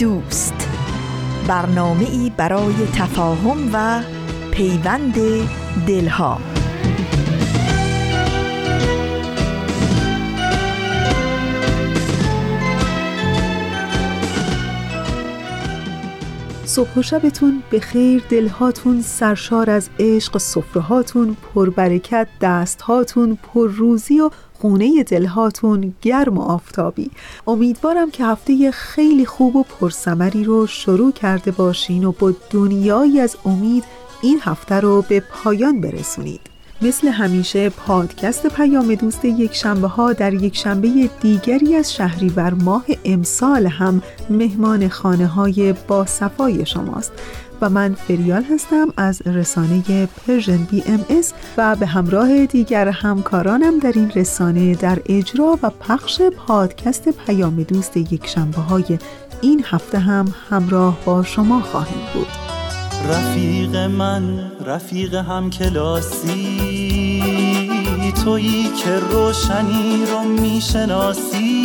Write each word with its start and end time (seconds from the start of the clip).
دوست. 0.00 0.68
برنامه 1.48 2.04
ای 2.10 2.32
برای 2.36 2.74
تفاهم 2.94 3.70
و 3.72 4.02
پیوند 4.50 5.14
دلها. 5.86 6.40
صبح 16.64 16.94
و 16.96 17.02
شبتون 17.02 17.62
به 17.70 17.80
خیر 17.80 18.22
دلهاتون 18.30 19.02
سرشار 19.02 19.70
از 19.70 19.90
عشق 19.98 20.38
صفرهاتون 20.38 21.36
پربرکت 21.54 22.28
دستهاتون 22.40 23.38
پر 23.42 23.70
روزی 23.70 24.20
و 24.20 24.30
خونه 24.60 25.04
دلهاتون 25.04 25.94
گرم 26.02 26.38
و 26.38 26.40
آفتابی. 26.40 27.10
امیدوارم 27.46 28.10
که 28.10 28.24
هفته 28.24 28.70
خیلی 28.70 29.26
خوب 29.26 29.56
و 29.56 29.62
پرسمری 29.62 30.44
رو 30.44 30.66
شروع 30.66 31.12
کرده 31.12 31.50
باشین 31.50 32.04
و 32.04 32.12
با 32.12 32.32
دنیایی 32.50 33.20
از 33.20 33.36
امید 33.44 33.84
این 34.22 34.40
هفته 34.42 34.80
رو 34.80 35.04
به 35.08 35.20
پایان 35.20 35.80
برسونید. 35.80 36.40
مثل 36.82 37.08
همیشه 37.08 37.68
پادکست 37.68 38.46
پیام 38.46 38.94
دوست 38.94 39.24
یک 39.24 39.54
شنبه 39.54 39.88
ها 39.88 40.12
در 40.12 40.34
یک 40.34 40.56
شنبه 40.56 41.10
دیگری 41.20 41.74
از 41.74 41.96
بهر 42.36 42.54
ماه 42.54 42.84
امسال 43.04 43.66
هم 43.66 44.02
مهمان 44.30 44.88
خانه 44.88 45.26
های 45.26 45.74
با 45.88 46.06
صفای 46.06 46.66
شماست. 46.66 47.12
و 47.60 47.70
من 47.70 47.94
فریال 47.94 48.44
هستم 48.44 48.86
از 48.96 49.22
رسانه 49.26 50.06
Persian 50.06 50.64
BMS 50.70 51.32
و 51.56 51.76
به 51.76 51.86
همراه 51.86 52.46
دیگر 52.46 52.88
همکارانم 52.88 53.78
در 53.78 53.92
این 53.94 54.10
رسانه 54.10 54.74
در 54.74 54.98
اجرا 55.06 55.58
و 55.62 55.70
پخش 55.70 56.22
پادکست 56.22 57.08
پیام 57.08 57.62
دوست 57.62 57.96
یک 57.96 58.26
شنبه 58.26 58.60
های 58.60 58.98
این 59.40 59.64
هفته 59.66 59.98
هم 59.98 60.34
همراه 60.50 60.98
با 61.04 61.22
شما 61.22 61.60
خواهیم 61.60 62.02
بود. 62.14 62.26
رفیق 63.10 63.76
من 63.76 64.52
رفیق 64.66 65.14
هم 65.14 65.50
کلاسی 65.50 67.20
تویی 68.24 68.70
که 68.84 68.98
روشنی 68.98 70.06
رو 70.06 70.20
می‌شناسی. 70.20 71.60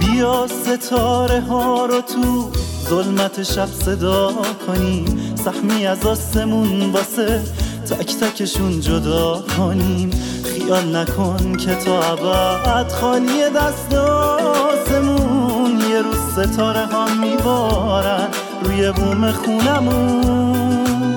بیا 0.00 0.46
ستاره 0.46 1.40
ها 1.40 1.86
رو 1.86 2.00
تو 2.00 2.50
ظلمت 2.90 3.42
شب 3.42 3.68
صدا 3.84 4.32
کنیم 4.66 5.34
سهمی 5.44 5.86
از 5.86 6.06
آسمون 6.06 6.90
واسه 6.90 7.42
تک 7.90 8.16
تکشون 8.16 8.80
جدا 8.80 9.44
کنیم 9.56 10.10
خیال 10.44 10.96
نکن 10.96 11.56
که 11.56 11.74
تا 11.74 12.02
ابد 12.02 12.92
خالی 12.92 13.42
دست 13.56 13.94
آسمون. 13.94 15.80
یه 15.90 16.02
روز 16.02 16.16
ستاره 16.32 16.86
ها 16.86 17.06
میبارن 17.20 18.28
روی 18.62 18.92
بوم 18.92 19.32
خونمون. 19.32 21.16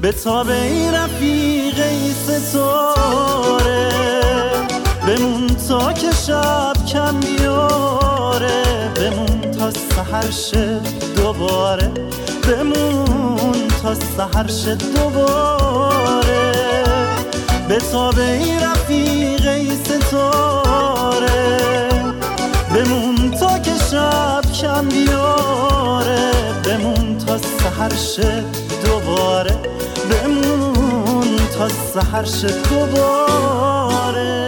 به 0.00 0.12
تاب 0.12 0.48
این 0.48 0.94
رفیق 0.94 1.78
ای 1.78 2.12
ستاره 2.12 3.88
بمون 5.06 5.46
تا 5.46 5.92
که 5.92 6.12
شب 6.12 6.72
کم 6.92 7.20
تا 7.20 8.07
سهر 9.98 10.30
شه 10.30 10.80
دوباره. 11.16 11.90
بمون 12.48 13.68
تا 13.82 13.94
سهر 13.94 14.46
شه 14.46 14.74
دوباره. 14.74 16.52
به 17.68 17.78
تاب 17.92 18.18
این 18.18 18.60
رفیق 18.60 19.48
ای 19.48 19.70
ستاره. 19.84 21.58
بمون 22.74 23.30
تا 23.30 23.58
که 23.58 23.72
شب 23.90 24.42
کم 24.60 24.88
بیاره. 24.88 26.32
بمون 26.64 27.18
تا 27.18 27.38
سهر 27.38 27.94
شه 27.94 28.44
دوباره. 28.84 29.56
بمون 30.10 31.36
تا 31.58 31.68
سهر 31.68 32.24
شه 32.24 32.48
دوباره. 32.70 34.47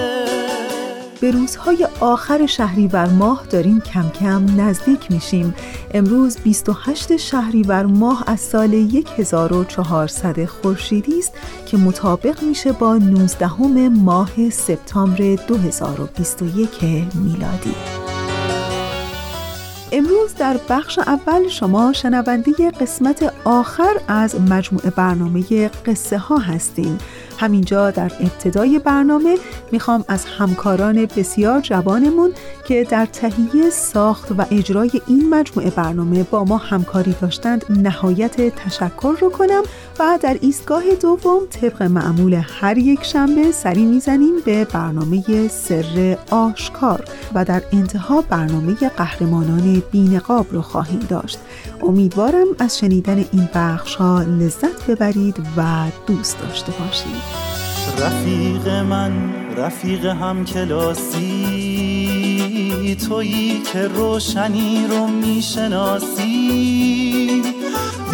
به 1.21 1.31
روزهای 1.31 1.89
آخر 2.01 2.47
شهریور 2.47 3.09
ماه 3.09 3.47
داریم 3.51 3.81
کم 3.81 4.11
کم 4.11 4.61
نزدیک 4.61 5.13
میشیم. 5.13 5.55
امروز 5.95 6.37
28 6.39 7.17
شهریور 7.17 7.87
ماه 7.87 8.25
از 8.27 8.41
سال 8.41 8.75
1400 9.19 10.45
خورشیدی 10.45 11.19
است 11.19 11.33
که 11.67 11.77
مطابق 11.77 12.43
میشه 12.43 12.73
با 12.73 12.97
19 12.97 13.89
ماه 13.89 14.51
سپتامبر 14.51 15.35
2021 15.49 16.85
میلادی. 17.15 17.75
امروز 19.93 20.35
در 20.35 20.57
بخش 20.69 20.99
اول 20.99 21.49
شما 21.49 21.93
شنونده 21.93 22.71
قسمت 22.71 23.33
آخر 23.45 24.01
از 24.09 24.41
مجموعه 24.41 24.91
برنامه 24.91 25.69
قصه 25.69 26.19
ها 26.19 26.39
هستیم. 26.39 26.99
همینجا 27.41 27.91
در 27.91 28.12
ابتدای 28.21 28.78
برنامه 28.78 29.37
می‌خوام 29.73 30.05
از 30.09 30.25
همکاران 30.25 31.06
بسیار 31.06 31.61
جوانمون 31.61 32.33
که 32.65 32.84
در 32.91 33.06
تهیه 33.06 33.71
ساخت 33.71 34.33
و 34.39 34.45
اجرای 34.51 34.91
این 35.06 35.28
مجموعه 35.31 35.71
برنامه 35.71 36.23
با 36.23 36.45
ما 36.45 36.56
همکاری 36.56 37.15
داشتند 37.21 37.65
نهایت 37.69 38.55
تشکر 38.56 39.17
رو 39.21 39.31
کنم. 39.31 39.62
در 40.00 40.38
ایستگاه 40.41 40.83
دوم 41.03 41.41
طبق 41.50 41.83
معمول 41.83 42.43
هر 42.61 42.78
یک 42.78 43.05
شنبه 43.05 43.53
سری 43.53 43.84
می‌زنیم 43.84 44.41
به 44.44 44.65
برنامه 44.65 45.49
سر 45.49 46.19
آشکار 46.31 47.05
و 47.34 47.44
در 47.44 47.62
انتها 47.72 48.21
برنامه 48.21 48.75
قهرمانان 48.75 49.83
بینقاب 49.93 50.47
رو 50.50 50.62
خواهیم 50.62 50.99
داشت. 51.09 51.39
امیدوارم 51.83 52.47
از 52.59 52.78
شنیدن 52.78 53.25
این 53.33 53.49
بخش 53.55 53.94
ها 53.94 54.22
لذت 54.22 54.87
ببرید 54.91 55.37
و 55.56 55.87
دوست 56.06 56.41
داشته 56.41 56.72
باشید. 56.72 57.41
رفیق 57.99 58.69
من 58.69 59.12
رفیق 59.56 60.06
هم 60.06 60.44
کلاسی 60.44 61.21
تویی 63.09 63.62
که 63.72 63.89
روشنی 63.89 64.87
رو 64.91 65.06
می‌شناسی. 65.06 66.50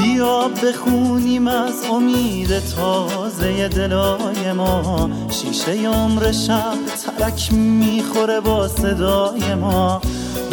بیا 0.06 0.48
بخونیم 0.48 1.48
از 1.48 1.74
امید 1.92 2.58
تازه 2.58 3.68
دلای 3.68 4.52
ما. 4.52 5.10
شیشه 5.30 5.88
عمر 5.88 6.32
شب 6.32 6.74
ترک 7.18 7.52
می‌خوره 7.52 8.40
با 8.40 8.68
صدای 8.68 9.54
ما. 9.54 10.00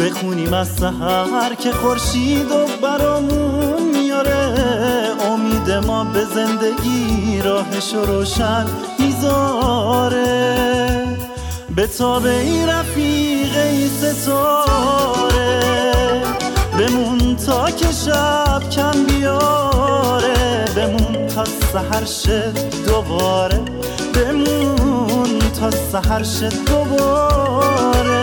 بخونیم 0.00 0.52
از 0.52 0.68
سهر 0.68 1.54
که 1.54 1.72
خورشید 1.72 2.50
و 2.50 2.66
برامون 2.82 3.82
میاره. 3.82 4.54
امید 5.30 5.70
ما 5.70 6.04
به 6.04 6.24
زندگی 6.24 7.42
راهش 7.42 7.94
روشن 7.94 8.66
می‌ذاره. 8.98 10.24
به 11.76 11.86
تاب 11.86 12.24
ای 12.24 12.66
رفیق 12.66 13.56
ای 13.56 13.88
ستاره. 13.88 15.60
بمون 16.78 17.13
که 17.76 17.92
شب 17.92 18.70
کم 18.70 19.04
بیاره. 19.06 20.64
بمون 20.76 21.26
تا 21.26 21.44
سهر 21.44 22.04
شد 22.04 22.58
دوباره. 22.86 23.60
بمون 24.14 25.38
تا 25.60 25.70
سهر 25.70 26.22
شد 26.22 26.52
دوباره. 26.66 28.22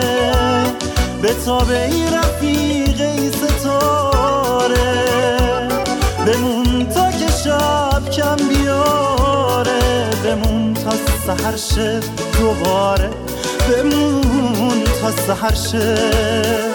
به 1.21 1.33
تاب 1.45 1.69
ای 1.69 2.05
رفیق 2.05 3.01
ای 3.01 3.31
ستاره. 3.31 4.93
بمون 6.25 6.85
تا 6.85 7.11
که 7.11 7.31
شب 7.43 8.09
کم 8.09 8.35
بیاره. 8.35 10.09
بمون 10.23 10.73
تا 10.73 10.91
سهر 11.25 11.55
شد 11.55 12.03
دوباره. 12.39 13.09
بمون 13.69 14.83
تا 15.01 15.11
سهر 15.11 15.53
شد 15.53 16.70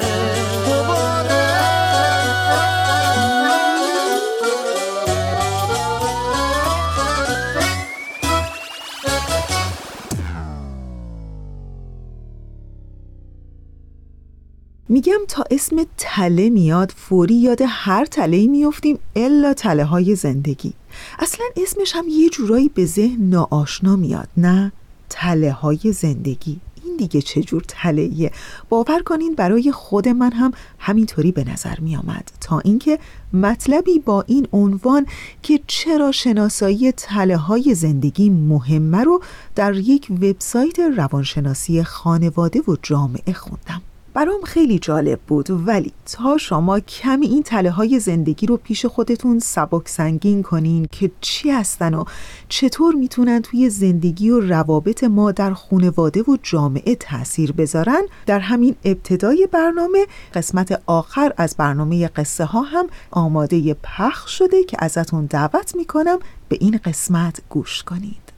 میگم 14.97 15.19
تا 15.29 15.45
اسم 15.51 15.77
تله 15.97 16.51
میاد 16.51 16.93
فوری 16.97 17.35
یاد 17.35 17.59
هر 17.67 18.05
تله 18.05 18.47
میفتیم 18.47 18.99
الا 19.17 19.55
تله 19.55 19.85
های 19.85 20.15
زندگی. 20.15 20.73
اصلا 21.19 21.47
اسمش 21.57 21.97
هم 21.97 22.05
یه 22.09 22.29
جورایی 22.29 22.69
به 22.69 22.87
ذهن 22.87 23.23
ناآشنا 23.23 23.97
میاد 23.97 24.29
نه 24.37 24.73
تله 25.09 25.53
های 25.53 25.93
زندگی. 25.93 26.61
این 26.85 26.97
دیگه 26.97 27.23
چجور 27.23 27.63
تله 27.69 28.31
باور 28.69 29.03
کنین 29.03 29.35
برای 29.35 29.73
خود 29.73 30.09
من 30.09 30.33
هم 30.33 30.53
همینطوری 30.79 31.33
به 31.33 31.45
نظر 31.45 31.81
می 31.81 31.97
آمد 31.97 32.31
تا 32.41 32.59
اینکه 32.59 32.99
مطلبی 33.33 33.99
با 33.99 34.25
این 34.27 34.49
عنوان 34.53 35.07
که 35.43 35.61
چرا 35.67 36.13
شناسایی 36.13 36.93
تله 36.93 37.37
های 37.37 37.75
زندگی 37.75 38.31
مهمه 38.31 39.05
رو 39.05 39.23
در 39.55 39.75
یک 39.75 40.11
وبسایت 40.11 40.79
روانشناسی 40.79 41.83
خانواده 41.83 42.61
و 42.61 42.77
جامعه 42.83 43.33
خوندم. 43.33 43.83
برام 44.17 44.41
خیلی 44.45 44.79
جالب 44.79 45.21
بود 45.27 45.51
ولی 45.51 45.93
تا 46.07 46.39
شما 46.39 46.81
کمی 46.81 47.27
این 47.27 47.43
تله 47.43 47.71
های 47.71 48.01
زندگی 48.01 48.47
رو 48.47 48.57
پیش 48.57 48.87
خودتون 48.87 49.39
سبک 49.39 49.89
سنگین 49.89 50.43
کنین 50.43 50.89
که 50.93 51.11
چی 51.21 51.51
هستن 51.51 51.95
و 51.95 52.05
چطور 52.49 52.95
می‌تونن 52.95 53.43
توی 53.43 53.71
زندگی 53.71 54.31
و 54.31 54.41
روابط 54.41 55.05
ما 55.05 55.33
در 55.33 55.53
خانواده 55.53 56.23
و 56.23 56.37
جامعه 56.43 56.95
تاثیر 56.95 57.53
بذارن. 57.53 58.03
در 58.27 58.41
همین 58.41 58.77
ابتدای 58.85 59.49
برنامه 59.53 60.07
قسمت 60.35 60.83
آخر 60.87 61.33
از 61.37 61.55
برنامه 61.59 62.09
قصه 62.09 62.45
ها 62.45 62.63
هم 62.63 62.87
آماده 63.11 63.75
پخش 63.75 64.39
شده 64.39 64.65
که 64.65 64.77
ازتون 64.81 65.27
دعوت 65.27 65.77
می‌کنم 65.77 66.19
به 66.49 66.59
این 66.61 66.81
قسمت 66.85 67.41
گوش 67.49 67.83
کنید. 67.83 68.33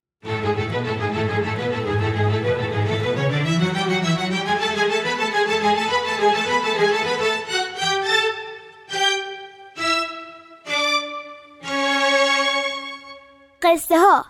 قصه 13.69 13.99
ها 13.99 14.25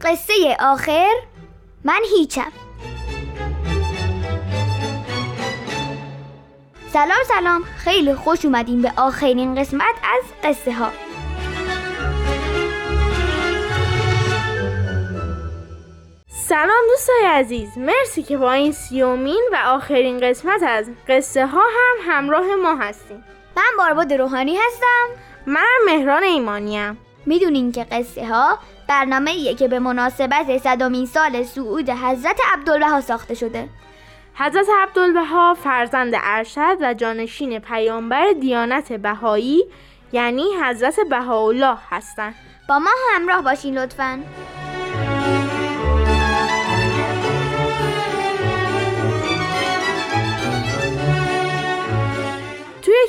قصه 0.00 0.56
آخر 0.60 1.10
من 1.84 2.00
هیچم. 2.16 2.52
سلام 6.92 7.10
سلام. 7.28 7.62
خیلی 7.62 8.14
خوش 8.14 8.44
اومدیم 8.44 8.82
به 8.82 8.92
آخرین 8.96 9.54
قسمت 9.54 9.94
از 10.02 10.24
قصه 10.44 10.72
ها 10.72 10.90
سلام 16.48 16.86
دوستای 16.90 17.26
عزیز 17.26 17.78
مرسی 17.78 18.22
که 18.22 18.36
با 18.36 18.52
این 18.52 18.72
سیومین 18.72 19.48
و 19.52 19.56
آخرین 19.66 20.20
قسمت 20.20 20.62
از 20.62 20.90
قصه 21.08 21.46
ها 21.46 21.60
هم 21.60 22.12
همراه 22.12 22.54
ما 22.62 22.76
هستیم. 22.76 23.24
من 23.56 23.62
بارباد 23.78 24.12
روحانی 24.12 24.56
هستم. 24.56 25.22
منم 25.46 25.84
مهران 25.86 26.22
ایمانیم. 26.22 26.98
می‌دونین 27.26 27.72
که 27.72 27.84
قصه 27.84 28.26
ها 28.26 28.58
برنامه 28.88 29.30
ایه 29.30 29.54
که 29.54 29.68
به 29.68 29.78
مناسبت 29.78 30.58
صدامین 30.58 31.06
سال 31.06 31.42
سعود 31.42 31.90
حضرت 31.90 32.40
عبدالبها 32.52 33.00
ساخته 33.00 33.34
شده. 33.34 33.68
حضرت 34.34 34.66
عبدالبها 34.82 35.54
فرزند 35.54 36.12
ارشد 36.16 36.76
و 36.80 36.94
جانشین 36.94 37.58
پیامبر 37.58 38.32
دیانت 38.40 38.92
بهایی 38.92 39.64
یعنی 40.12 40.44
حضرت 40.64 41.00
بهاءالله 41.10 41.76
هستند 41.90 42.34
با 42.68 42.78
ما 42.78 42.90
همراه 43.14 43.42
باشین 43.42 43.78
لطفاً. 43.78 44.18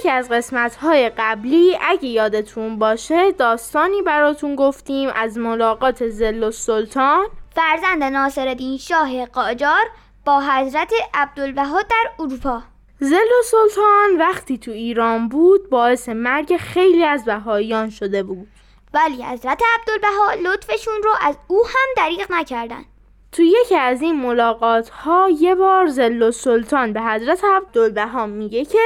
یکی 0.05 0.13
از 0.13 0.29
قسمت 0.29 0.75
های 0.75 1.11
قبلی 1.17 1.77
اگه 1.81 2.07
یادتون 2.07 2.79
باشه 2.79 3.31
داستانی 3.31 4.01
براتون 4.01 4.55
گفتیم 4.55 5.09
از 5.15 5.37
ملاقات 5.37 6.09
زل 6.09 6.43
و 6.43 6.51
سلطان. 6.51 7.25
فرزند 7.55 8.03
ناصرالدین 8.03 8.77
شاه 8.77 9.25
قاجار 9.25 9.85
با 10.25 10.41
حضرت 10.41 10.93
عبدالبها 11.13 11.81
در 11.81 12.11
اروپا. 12.19 12.61
زل 12.99 13.15
و 13.15 13.43
سلطان 13.43 14.17
وقتی 14.19 14.57
تو 14.57 14.71
ایران 14.71 15.29
بود 15.29 15.69
باعث 15.69 16.09
مرگ 16.09 16.57
خیلی 16.57 17.03
از 17.03 17.25
بهاییان 17.25 17.89
شده 17.89 18.23
بود. 18.23 18.47
ولی 18.93 19.23
حضرت 19.23 19.61
عبدالبها 19.79 20.33
لطفشون 20.33 21.03
رو 21.03 21.11
از 21.21 21.37
او 21.47 21.63
هم 21.67 21.89
دریغ 21.97 22.31
نکردن. 22.31 22.85
تو 23.31 23.41
یکی 23.41 23.75
از 23.75 24.01
این 24.01 24.21
ملاقات 24.21 24.89
ها 24.89 25.29
یه 25.39 25.55
بار 25.55 25.87
زل 25.87 26.21
و 26.21 26.31
سلطان 26.31 26.93
به 26.93 27.01
حضرت 27.01 27.43
عبدالبها 27.43 28.25
میگه 28.25 28.65
که 28.65 28.79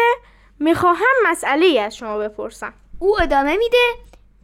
می‌خواهم 0.60 1.16
مسئله 1.26 1.82
از 1.82 1.98
شما 1.98 2.18
بپرسم. 2.18 2.74
او 3.00 3.22
ادامه 3.22 3.58
میده 3.58 3.78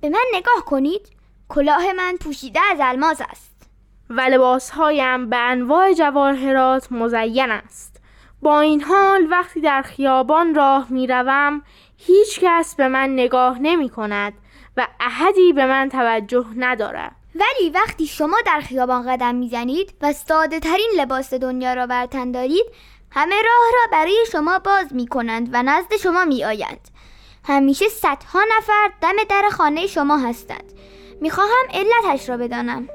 به 0.02 0.10
من 0.10 0.24
نگاه 0.34 0.66
کنید 0.66 1.10
کلاه 1.50 1.94
من 1.94 2.18
پوشیده 2.18 2.60
از 2.72 2.78
الماس 2.82 3.22
است. 3.22 3.70
و 4.10 4.22
لباسهایم 4.22 5.30
به 5.30 5.38
انواع 5.38 5.94
جواهرات 5.94 6.92
مزین 6.92 7.52
است. 7.52 8.02
با 8.42 8.60
این 8.60 8.82
حال 8.82 9.28
وقتی 9.32 9.62
در 9.62 9.82
خیابان 9.82 10.56
راه 10.56 10.88
می‌روم 10.90 11.62
هیچ 11.98 12.40
کس 12.40 12.76
به 12.76 12.88
من 12.88 13.14
نگاه 13.14 13.60
نمی 13.60 13.90
کند 13.90 14.34
و 14.78 14.88
احدی 15.00 15.54
به 15.54 15.66
من 15.66 15.90
توجه 15.90 16.46
ندارد. 16.56 17.16
ولی 17.36 17.70
وقتی 17.70 18.08
شما 18.08 18.38
در 18.46 18.60
خیابان 18.60 19.12
قدم 19.12 19.36
می‌زنید 19.36 19.94
و 20.02 20.14
ساده 20.14 20.60
ترین 20.60 20.92
لباس 20.98 21.34
دنیا 21.34 21.74
را 21.74 21.88
بر 21.88 22.06
تن 22.06 22.32
دارید 22.32 22.66
همه 23.16 23.36
راه 23.36 23.72
را 23.74 23.92
برای 23.92 24.26
شما 24.32 24.60
باز 24.60 24.94
می 24.94 25.08
کنند 25.08 25.50
و 25.52 25.64
نزد 25.64 25.96
شما 25.96 26.26
می 26.26 26.46
آیند 26.46 26.88
همیشه 27.44 27.88
صدها 27.88 28.40
نفر 28.58 28.92
دم 29.02 29.24
در 29.30 29.50
خانه 29.52 29.88
شما 29.88 30.18
هستند. 30.18 30.74
می‌خواهم 31.22 31.66
علتش 31.74 32.30
را 32.30 32.38
بدانم. 32.38 32.88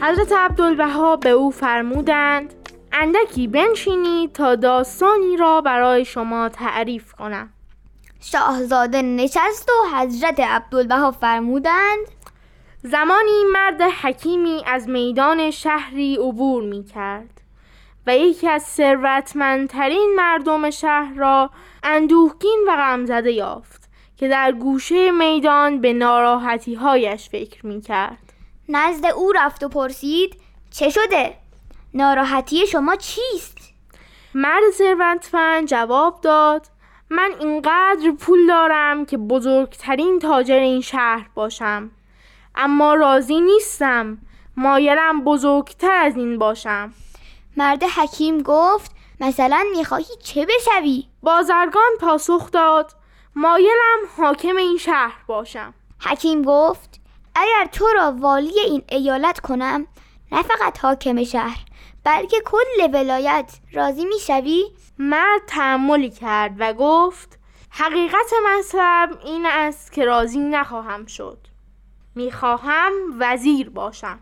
حضرت 0.00 0.32
عبدالبها 0.32 1.16
به 1.16 1.30
او 1.30 1.50
فرمودند 1.50 2.54
اندکی 2.92 3.48
بنشینید 3.48 4.32
تا 4.32 4.54
داستانی 4.54 5.36
را 5.36 5.60
برای 5.60 6.04
شما 6.04 6.48
تعریف 6.48 7.12
کنم. 7.12 7.52
شاهزاده 8.20 9.02
نشست 9.02 9.68
و 9.70 9.96
حضرت 9.96 10.40
عبدالبها 10.40 11.10
فرمودند 11.10 12.06
زمانی 12.82 13.44
مرد 13.52 13.82
حکیمی 13.82 14.62
از 14.66 14.88
میدان 14.88 15.50
شهری 15.50 16.16
عبور 16.16 16.62
می 16.62 16.84
کرد 16.84 17.40
و 18.06 18.16
یکی 18.16 18.48
از 18.48 18.62
ثروتمندترین 18.62 20.14
مردم 20.16 20.70
شهر 20.70 21.14
را 21.14 21.50
اندوهگین 21.82 22.64
و 22.68 22.76
غمزده 22.76 23.32
یافت 23.32 23.88
که 24.16 24.28
در 24.28 24.52
گوشه 24.52 25.10
میدان 25.10 25.80
به 25.80 25.92
ناراحتی 25.92 26.74
هایش 26.74 27.28
فکر 27.28 27.66
می 27.66 27.80
کرد 27.80 28.32
نزد 28.68 29.06
او 29.06 29.32
رفت 29.32 29.64
و 29.64 29.68
پرسید 29.68 30.40
چه 30.70 30.90
شده؟ 30.90 31.34
ناراحتی 31.94 32.66
شما 32.66 32.96
چیست؟ 32.96 33.58
مرد 34.34 34.70
ثروتمند 34.72 35.68
جواب 35.68 36.20
داد 36.20 36.66
من 37.10 37.30
اینقدر 37.40 38.10
پول 38.20 38.46
دارم 38.46 39.06
که 39.06 39.16
بزرگترین 39.16 40.18
تاجر 40.18 40.58
این 40.58 40.80
شهر 40.80 41.30
باشم 41.34 41.90
اما 42.54 42.94
راضی 42.94 43.40
نیستم 43.40 44.18
مایلم 44.56 45.24
بزرگتر 45.24 45.92
از 45.92 46.16
این 46.16 46.38
باشم 46.38 46.92
مرد 47.56 47.82
حکیم 47.82 48.42
گفت 48.42 48.90
مثلا 49.20 49.64
می‌خواهی 49.76 50.16
چه 50.22 50.46
بشوی؟ 50.46 51.04
بازرگان 51.22 51.90
پاسخ 52.00 52.50
داد 52.50 52.92
مایلم 53.34 53.98
حاکم 54.16 54.56
این 54.56 54.78
شهر 54.78 55.24
باشم 55.26 55.74
حکیم 56.00 56.42
گفت 56.42 57.00
اگر 57.34 57.68
تو 57.72 57.86
را 57.96 58.12
والی 58.12 58.60
این 58.60 58.82
ایالت 58.88 59.40
کنم 59.40 59.86
نه 60.32 60.42
فقط 60.42 60.78
حاکم 60.78 61.24
شهر 61.24 61.58
بلکه 62.04 62.36
کل 62.44 62.88
ولایت 62.92 63.58
راضی 63.72 64.04
می‌شوی؟ 64.04 64.64
مرد 64.98 65.40
تحملی 65.46 66.10
کرد 66.10 66.54
و 66.58 66.72
گفت 66.72 67.38
حقیقت 67.70 68.32
مطلب 68.46 69.18
این 69.24 69.46
است 69.46 69.92
که 69.92 70.04
راضی 70.04 70.38
نخواهم 70.38 71.06
شد 71.06 71.38
می‌خواهم 72.14 72.92
وزیر 73.18 73.70
باشم 73.70 74.18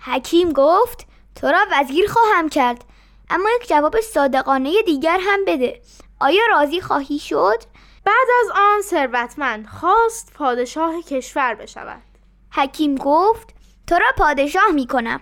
حکیم 0.00 0.52
گفت 0.52 1.06
تو 1.34 1.46
را 1.46 1.66
وزیر 1.72 2.08
خواهم 2.08 2.48
کرد 2.48 2.84
اما 3.30 3.48
یک 3.60 3.68
جواب 3.68 4.00
صادقانه 4.00 4.82
دیگر 4.82 5.18
هم 5.22 5.44
بده 5.46 5.80
آیا 6.20 6.42
راضی 6.50 6.80
خواهی 6.80 7.18
شد؟ 7.18 7.62
بعد 8.04 8.28
از 8.40 8.50
آن 8.54 8.82
ثروتمند 8.82 9.66
خواست 9.66 10.32
پادشاه 10.34 11.02
کشور 11.02 11.54
بشود 11.54 12.02
حکیم 12.50 12.94
گفت 12.94 13.54
تو 13.86 13.94
را 13.94 14.06
پادشاه 14.18 14.70
می 14.74 14.86
کنم 14.86 15.20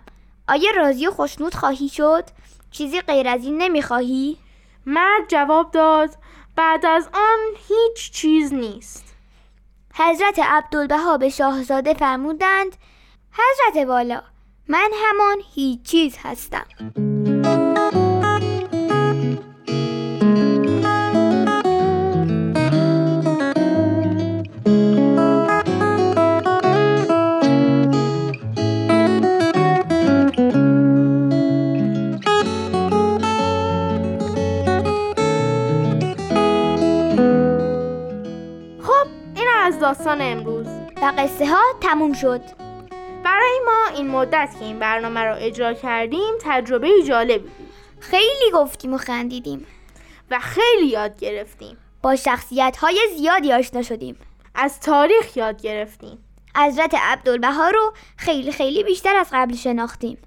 آیا 0.49 0.71
راضی 0.77 1.07
و 1.07 1.11
خوشنود 1.11 1.55
خواهی 1.55 1.89
شد؟ 1.89 2.25
چیزی 2.71 3.01
غیر 3.01 3.29
از 3.29 3.45
این 3.45 3.59
نمی 3.59 3.83
خواهی؟ 3.83 4.39
مرد 4.91 5.29
جواب 5.29 5.71
داد 5.71 6.11
بعد 6.57 6.87
از 6.87 7.09
آن 7.15 7.39
هیچ 7.69 8.11
چیز 8.11 8.55
نیست. 8.55 9.15
حضرت 9.95 10.39
عبدالبها 10.39 11.19
به 11.19 11.29
شاهزاده 11.29 11.95
فرمودند 11.95 12.77
حضرت 13.33 13.87
والا 13.89 14.23
من 14.69 14.91
همان 15.05 15.37
هیچ 15.55 15.83
چیز 15.83 16.17
هستم. 16.23 16.67
قصه 41.19 41.47
ها 41.47 41.63
تموم 41.81 42.13
شد. 42.13 42.41
برای 43.25 43.61
ما 43.67 43.97
این 43.97 44.09
مدت 44.09 44.57
که 44.59 44.65
این 44.65 44.79
برنامه 44.79 45.21
رو 45.21 45.37
اجرا 45.39 45.73
کردیم 45.73 46.35
تجربه 46.41 46.89
جالبی 47.09 47.39
بود. 47.39 47.69
خیلی 48.01 48.51
گفتیم 48.55 48.95
و 48.95 48.99
خندیدیم. 48.99 49.67
و 50.31 50.39
خیلی 50.39 50.87
یاد 50.87 51.19
گرفتیم. 51.19 51.77
با 52.03 52.17
شخصیت 52.17 52.77
های 52.77 52.99
زیادی 53.17 53.53
آشنا 53.53 53.83
شدیم. 53.83 54.17
از 54.55 54.81
تاریخ 54.81 55.37
یاد 55.37 55.63
گرفتیم. 55.63 56.19
حضرت 56.57 56.95
عبدالبها 56.95 57.71
رو 57.71 57.93
خیلی 58.17 58.53
خیلی 58.53 58.85
بیشتر 58.85 59.17
از 59.17 59.29
قبل 59.33 59.55
شناختیم. 59.55 60.19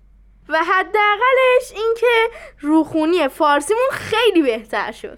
و 0.50 0.58
حداقلش 0.58 1.72
اینکه 1.76 2.38
روخونی 2.60 3.28
فارسیمون 3.28 3.90
خیلی 3.92 4.42
بهتر 4.42 4.92
شد. 4.92 5.18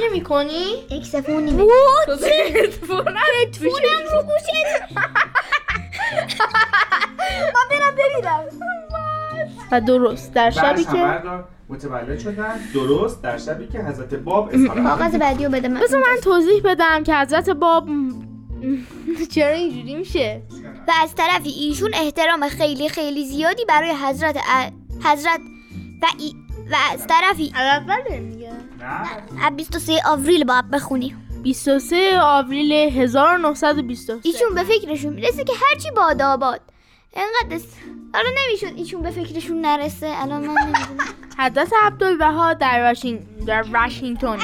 شوخی 0.00 0.12
می‌کنی؟ 0.12 0.74
اکسفون 0.90 1.48
هدفونم 3.42 4.04
رو 4.12 4.22
گوشت 4.22 4.46
من 7.54 7.66
برم 7.70 7.94
ببینم. 7.98 8.44
و 9.72 9.80
درست 9.80 10.34
در 10.34 10.50
شبی 10.50 10.84
که 10.84 11.22
متولد 11.68 12.18
شدن. 12.18 12.60
درست 12.74 13.22
در 13.22 13.38
شبی 13.38 13.66
که 13.66 13.78
حضرت 13.78 14.14
باب 14.14 14.50
کاغذ 14.66 15.14
بعدی 15.16 15.44
رو 15.44 15.50
بده 15.50 15.68
من 15.68 15.80
بذار 15.80 16.00
من 16.00 16.20
توضیح 16.22 16.62
بدم 16.64 17.02
که 17.04 17.14
حضرت 17.16 17.50
باب 17.50 17.88
چرا 19.30 19.48
اینجوری 19.54 19.94
میشه؟ 19.96 20.42
و 20.88 20.92
از 21.02 21.14
طرفی 21.14 21.50
ایشون 21.50 21.90
احترام 21.94 22.48
خیلی 22.48 22.88
خیلی 22.88 23.24
زیادی 23.24 23.64
برای 23.64 23.92
حضرت 24.04 24.36
ا- 24.36 24.70
حضرت 25.04 25.40
و, 26.02 26.06
ای 26.18 26.34
و 26.72 26.76
از 26.94 27.06
طرفی 27.06 27.52
23 29.56 30.00
آوریل 30.06 30.44
باید 30.44 30.70
بخونی. 30.70 31.16
23 31.42 32.18
آوریل 32.20 32.72
1923 32.72 34.18
ایشون 34.22 34.54
به 34.54 34.62
فکرشون 34.62 35.12
می‌رسه 35.12 35.44
که 35.44 35.52
هرچی 35.70 35.90
باد 35.90 36.22
آباد. 36.22 36.60
انقدر 37.14 37.56
است 37.56 37.76
حالا 38.14 38.28
نمی‌شد 38.46 38.78
ایشون 38.78 39.02
به 39.02 39.10
فکرشون 39.10 39.60
نرسه. 39.60 40.12
الان 40.14 40.46
من 40.46 40.54
نمی‌دونم. 40.62 41.08
حضرت 41.38 41.72
عبدالبها 41.82 42.54
در 42.54 42.82
واشین 42.82 43.26
در 43.46 43.62
واشنگتن. 43.62 44.38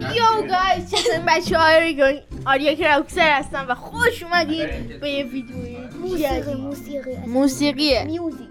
یو 0.00 0.48
گایز 0.48 0.90
چطور 0.90 1.18
بچه 1.28 1.58
های 1.58 2.22
آریا 2.46 2.74
کراکسر 2.74 3.30
هستم 3.38 3.66
و 3.68 3.74
خوش 3.74 4.22
اومدید 4.22 5.00
به 5.00 5.10
یه 5.10 5.24
ویدیوی 5.24 5.76
موسیقی 6.00 6.54
موسیقی. 6.54 7.16
موسیقیه. 7.26 8.04
میوزیک 8.04 8.48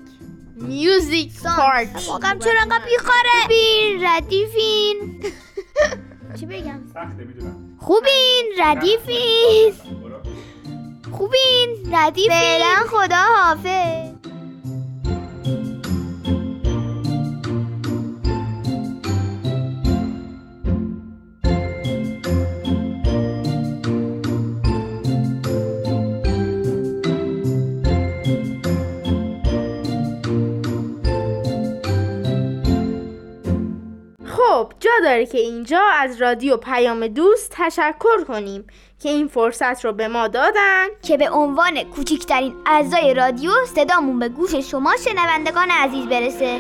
میوزیک 0.62 1.32
پارت 1.44 2.06
واقعا 2.08 2.40
چرا 2.44 2.62
انقدر 2.62 2.86
بیخاره 2.86 3.48
بین 3.48 4.06
ردیفین 4.08 5.24
چی 6.40 6.46
بگم 6.46 6.80
سخته 6.94 7.24
می‌دونم. 7.24 7.78
خوبین 7.80 8.46
ردیفین 8.60 9.74
خوبین 11.12 11.96
ردیفین 11.96 12.32
فعلا 12.40 12.76
خدا 12.90 13.16
حافظ 13.16 14.29
داره 35.10 35.26
که 35.26 35.38
اینجا 35.38 35.82
از 36.00 36.22
رادیو 36.22 36.58
پیام 36.58 37.08
دوست 37.08 37.56
تشکر 37.56 38.24
کنیم 38.28 38.68
که 39.00 39.10
این 39.10 39.28
فرصت 39.28 39.86
رو 39.86 39.94
به 39.94 40.08
ما 40.08 40.28
دادن. 40.28 40.88
که 41.02 41.18
به 41.18 41.30
عنوان 41.30 41.84
کوچکترین 41.84 42.56
اعضای 42.66 43.14
رادیو 43.14 43.52
صدامون 43.76 44.20
به 44.20 44.30
گوش 44.30 44.56
شما 44.56 44.94
شنوندگان 45.06 45.70
عزیز 45.72 46.06
برسه. 46.06 46.60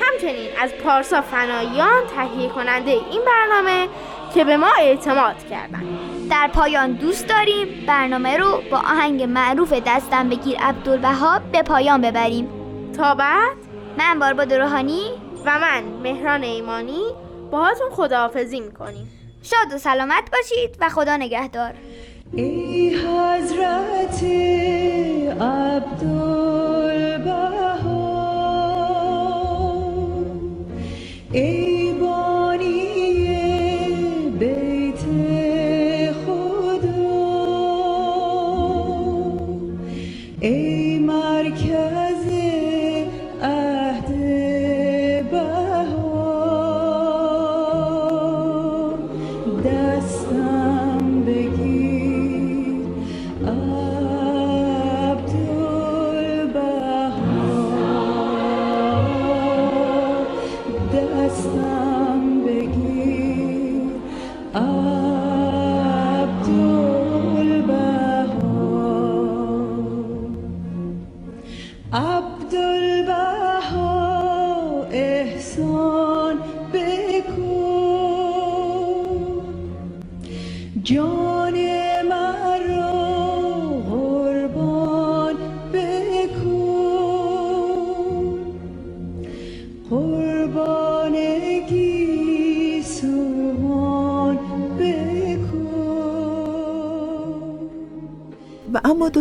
همچنین 0.00 0.48
از 0.62 0.70
پارسا 0.74 1.22
فناییان 1.22 2.06
تهیه 2.16 2.48
کننده 2.48 2.90
این 2.90 3.22
برنامه 3.26 3.88
که 4.34 4.44
به 4.44 4.56
ما 4.56 4.70
اعتماد 4.78 5.48
کردن. 5.50 5.82
در 6.30 6.50
پایان 6.52 6.92
دوست 6.92 7.28
داریم. 7.28 7.84
برنامه 7.86 8.36
رو 8.36 8.62
با 8.70 8.78
آهنگ 8.78 9.22
معروف 9.22 9.72
دستم 9.86 10.28
بگیر 10.28 10.58
عبدالبها 10.58 11.40
به 11.52 11.62
پایان 11.62 12.00
ببریم. 12.00 12.48
تا 12.96 13.14
بعد 13.14 13.56
من 13.98 14.18
بارباد 14.18 14.54
روحانی 14.54 15.10
و 15.44 15.58
من 15.58 15.82
مهران 16.02 16.42
ایمانی 16.42 17.02
باهاتون 17.50 17.90
خداحافظی 17.90 18.60
می‌کنیم. 18.60 19.10
شاد 19.42 19.72
و 19.74 19.78
سلامت 19.78 20.30
باشید 20.32 20.76
و 20.80 20.88
خدا 20.88 21.16
نگهدار. 21.16 21.74
ای 22.32 22.96
حضرت 22.96 24.24
عبدالبها 25.40 26.58
ای 31.32 31.92
بانی 31.92 32.87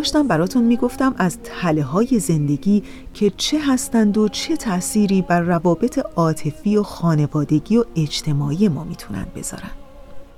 داشتم 0.08 0.28
براتون 0.28 0.64
می‌گفتم 0.64 1.16
از 1.18 1.38
تله 1.44 1.84
های 1.84 2.20
زندگی 2.20 2.84
که 3.14 3.32
چه 3.38 3.60
هستند 3.60 4.18
و 4.18 4.28
چه 4.30 4.58
تأثیری 4.58 5.22
بر 5.22 5.42
روابط 5.42 6.00
عاطفی 6.16 6.78
و 6.78 6.84
خانوادگی 6.84 7.78
و 7.78 7.84
اجتماعی 7.96 8.68
ما 8.68 8.84
می‌تونن 8.84 9.26
بذارن. 9.36 9.70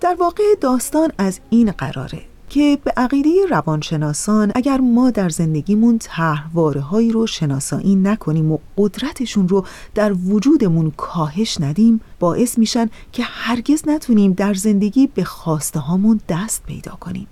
در 0.01 0.15
واقع 0.19 0.43
داستان 0.61 1.11
از 1.17 1.39
این 1.49 1.71
قراره 1.71 2.21
که 2.49 2.77
به 2.83 2.93
عقیده 2.97 3.29
روانشناسان 3.49 4.51
اگر 4.55 4.77
ما 4.77 5.11
در 5.11 5.29
زندگیمون 5.29 5.97
طرحواره 5.99 6.81
هایی 6.81 7.11
رو 7.11 7.27
شناسایی 7.27 7.95
نکنیم 7.95 8.51
و 8.51 8.57
قدرتشون 8.77 9.47
رو 9.47 9.65
در 9.95 10.13
وجودمون 10.13 10.91
کاهش 10.97 11.61
ندیم 11.61 12.01
باعث 12.19 12.57
میشن 12.57 12.89
که 13.11 13.23
هرگز 13.23 13.83
نتونیم 13.87 14.33
در 14.33 14.53
زندگی 14.53 15.07
به 15.07 15.23
خواسته 15.23 15.79
هامون 15.79 16.19
دست 16.29 16.63
پیدا 16.63 16.91
کنیم. 16.91 17.27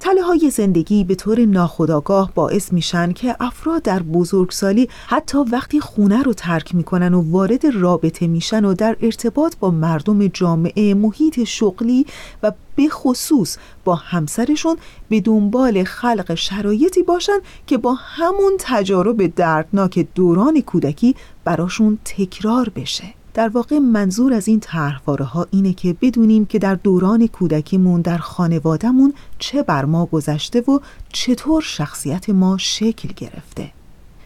تله 0.00 0.22
های 0.22 0.50
زندگی 0.50 1.04
به 1.04 1.14
طور 1.14 1.40
ناخودآگاه 1.40 2.32
باعث 2.34 2.72
میشن 2.72 3.12
که 3.12 3.36
افراد 3.40 3.82
در 3.82 4.02
بزرگسالی 4.02 4.88
حتی 5.06 5.38
وقتی 5.38 5.80
خونه 5.80 6.22
رو 6.22 6.34
ترک 6.34 6.74
می‌کنن 6.74 7.14
و 7.14 7.30
وارد 7.30 7.66
رابطه 7.66 8.26
میشن 8.26 8.64
و 8.64 8.74
در 8.74 8.96
ارتباط 9.02 9.56
با 9.60 9.70
مردم 9.70 10.26
جامعه 10.26 10.94
محیط 10.94 11.44
شغلی 11.44 12.06
و 12.42 12.52
به 12.76 12.88
خصوص 12.88 13.56
با 13.84 13.94
همسرشون 13.94 14.76
به 15.08 15.20
دنبال 15.20 15.84
خلق 15.84 16.34
شرایطی 16.34 17.02
باشن 17.02 17.38
که 17.66 17.78
با 17.78 17.94
همون 17.94 18.52
تجارب 18.58 19.26
دردناک 19.26 20.06
دوران 20.14 20.60
کودکی 20.60 21.14
براشون 21.44 21.98
تکرار 22.04 22.68
بشه. 22.68 23.19
در 23.34 23.48
واقع 23.48 23.78
منظور 23.78 24.32
از 24.32 24.48
این 24.48 24.60
طرحواره 24.60 25.24
ها 25.24 25.46
اینه 25.50 25.72
که 25.72 25.96
بدونیم 26.00 26.46
که 26.46 26.58
در 26.58 26.74
دوران 26.74 27.26
کودکیمون 27.26 28.00
در 28.00 28.18
خانوادهمون 28.18 29.14
چه 29.38 29.62
بر 29.62 29.84
ما 29.84 30.06
گذشته 30.06 30.60
و 30.60 30.78
چطور 31.12 31.62
شخصیت 31.62 32.30
ما 32.30 32.58
شکل 32.58 33.08
گرفته. 33.16 33.72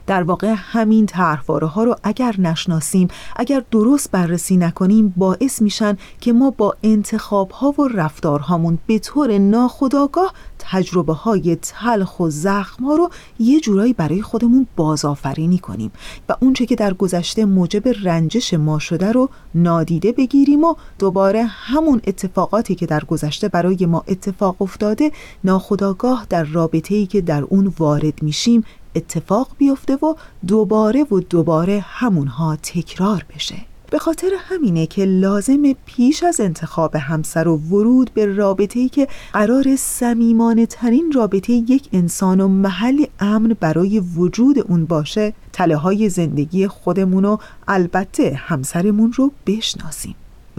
در 0.07 0.23
واقع 0.23 0.55
همین 0.57 1.07
طرحواره 1.07 1.67
ها 1.67 1.85
رو 1.85 1.97
اگر 2.03 2.35
نشناسیم 2.39 3.09
اگر 3.37 3.63
درست 3.71 4.11
بررسی 4.11 4.57
نکنیم 4.57 5.15
باعث 5.17 5.63
میشن 5.63 5.97
که 6.21 6.33
ما 6.33 6.51
با 6.51 6.77
انتخاب 6.83 7.51
ها 7.51 7.75
و 7.79 7.89
رفتارهامون 7.89 8.79
به 8.87 8.99
طور 8.99 9.39
ناخودآگاه 9.39 10.35
تجربه 10.71 11.13
های 11.13 11.57
تلخ 11.57 12.21
و 12.21 12.31
زخم 12.31 12.85
ها 12.85 12.95
رو 12.95 13.11
یه 13.39 13.61
جورایی 13.61 13.93
برای 13.93 14.23
خودمون 14.23 14.67
بازآفرینی 14.77 15.59
کنیم 15.59 15.93
و 16.29 16.37
اونچه 16.41 16.67
که 16.67 16.75
در 16.75 16.95
گذشته 16.95 17.45
موجب 17.45 17.83
رنجش 18.03 18.55
ما 18.55 18.79
شده 18.79 19.13
رو 19.13 19.29
نادیده 19.55 20.13
بگیریم 20.13 20.65
و 20.65 20.75
دوباره 20.99 21.45
همون 21.45 22.01
اتفاقاتی 22.07 22.75
که 22.75 22.87
در 22.87 23.05
گذشته 23.05 23.49
برای 23.49 23.87
ما 23.87 24.05
اتفاق 24.09 24.63
افتاده 24.63 25.13
ناخودآگاه 25.45 26.27
در 26.31 26.45
رابطه 26.45 26.95
ای 26.95 27.07
که 27.07 27.21
در 27.21 27.43
اون 27.43 27.75
وارد 27.79 28.23
میشیم 28.23 28.65
اتفاق 28.95 29.49
بیفته 29.59 29.97
و 29.97 30.15
دوباره 30.47 31.05
و 31.05 31.21
دوباره 31.21 31.85
همونها 31.89 32.57
تکرار 32.57 33.27
بشه. 33.35 33.74
به 33.95 34.01
خاطر 34.01 34.31
همینه 34.39 34.87
که 34.87 35.05
لازم 35.05 35.63
پیش 35.87 36.23
از 36.23 36.41
انتخاب 36.41 36.97
همسر 36.97 37.49
و 37.49 37.57
ورود 37.57 38.11
به 38.15 38.27
رابطه 38.27 38.81
ای 38.81 38.89
که 38.89 39.09
قرار 39.33 39.77
سمیمانه 39.77 40.67
ترین 40.67 41.13
رابطه 41.13 41.53
یک 41.53 41.89
انسان 41.93 42.41
و 42.41 42.49
محل 42.49 43.05
امن 43.21 43.57
برای 43.61 44.01
وجود 44.01 44.59
اون 44.59 44.85
باشه 44.85 45.33
تله 45.53 45.77
های 45.77 46.09
زندگی 46.09 46.69
خودمون 46.69 47.25
و 47.25 47.37
البته 47.69 48.35
همسرمون 48.35 49.13
رو 49.13 49.33
بشناسیم. 49.47 50.15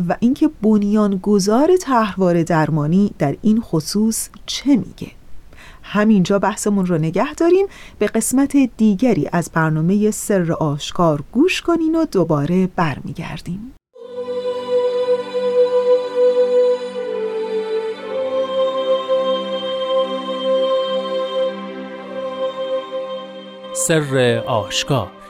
و 0.10 0.15
اینکه 0.20 0.50
بنیانگذار 0.62 1.70
تحوار 1.82 2.44
درمانی 2.44 3.12
در 3.20 3.38
این 3.42 3.62
خصوص 3.62 4.30
چه 4.46 4.75
میگه؟ 4.75 5.12
همینجا 5.86 6.39
بحثمون 6.39 6.86
رو 6.86 6.98
نگه 6.98 7.34
داریم. 7.34 7.65
به 8.00 8.08
قسمت 8.08 8.58
دیگری 8.77 9.30
از 9.32 9.51
برنامه 9.54 10.12
سر 10.12 10.51
آشکار 10.51 11.24
گوش 11.32 11.62
کنین 11.62 11.96
و 11.96 12.06
دوباره 12.06 12.68
برمیگردیم. 12.68 13.72
سر 23.74 24.44
آشکار 24.48 25.25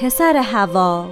پسر 0.00 0.36
هوا 0.36 1.06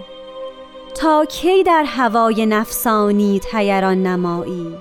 تا 0.94 1.24
کی 1.24 1.62
در 1.62 1.84
هوای 1.86 2.46
نفسانی 2.46 3.40
تیران 3.40 4.02
نمایی؟ 4.02 4.74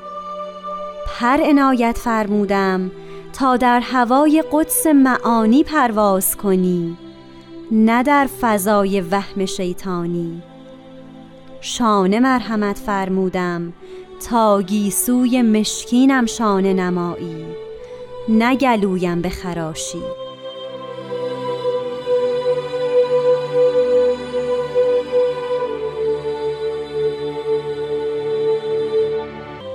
پر 1.07 1.41
عنایت 1.41 1.97
فرمودم 1.97 2.91
تا 3.33 3.57
در 3.57 3.79
هوای 3.79 4.43
قدس 4.51 4.87
معانی 4.87 5.63
پرواز 5.63 6.37
کنی 6.37 6.97
نه 7.71 8.03
در 8.03 8.27
فضای 8.41 9.01
وهم 9.01 9.45
شیطانی. 9.45 10.41
شانه 11.61 12.19
مرحمت 12.19 12.77
فرمودم 12.77 13.73
تا 14.29 14.61
گیسوی 14.61 15.41
مشکینم 15.41 16.25
شانه 16.25 16.73
نمایی 16.73 17.45
نگلویم 18.29 19.21
به 19.21 19.29
خراشی. 19.29 20.26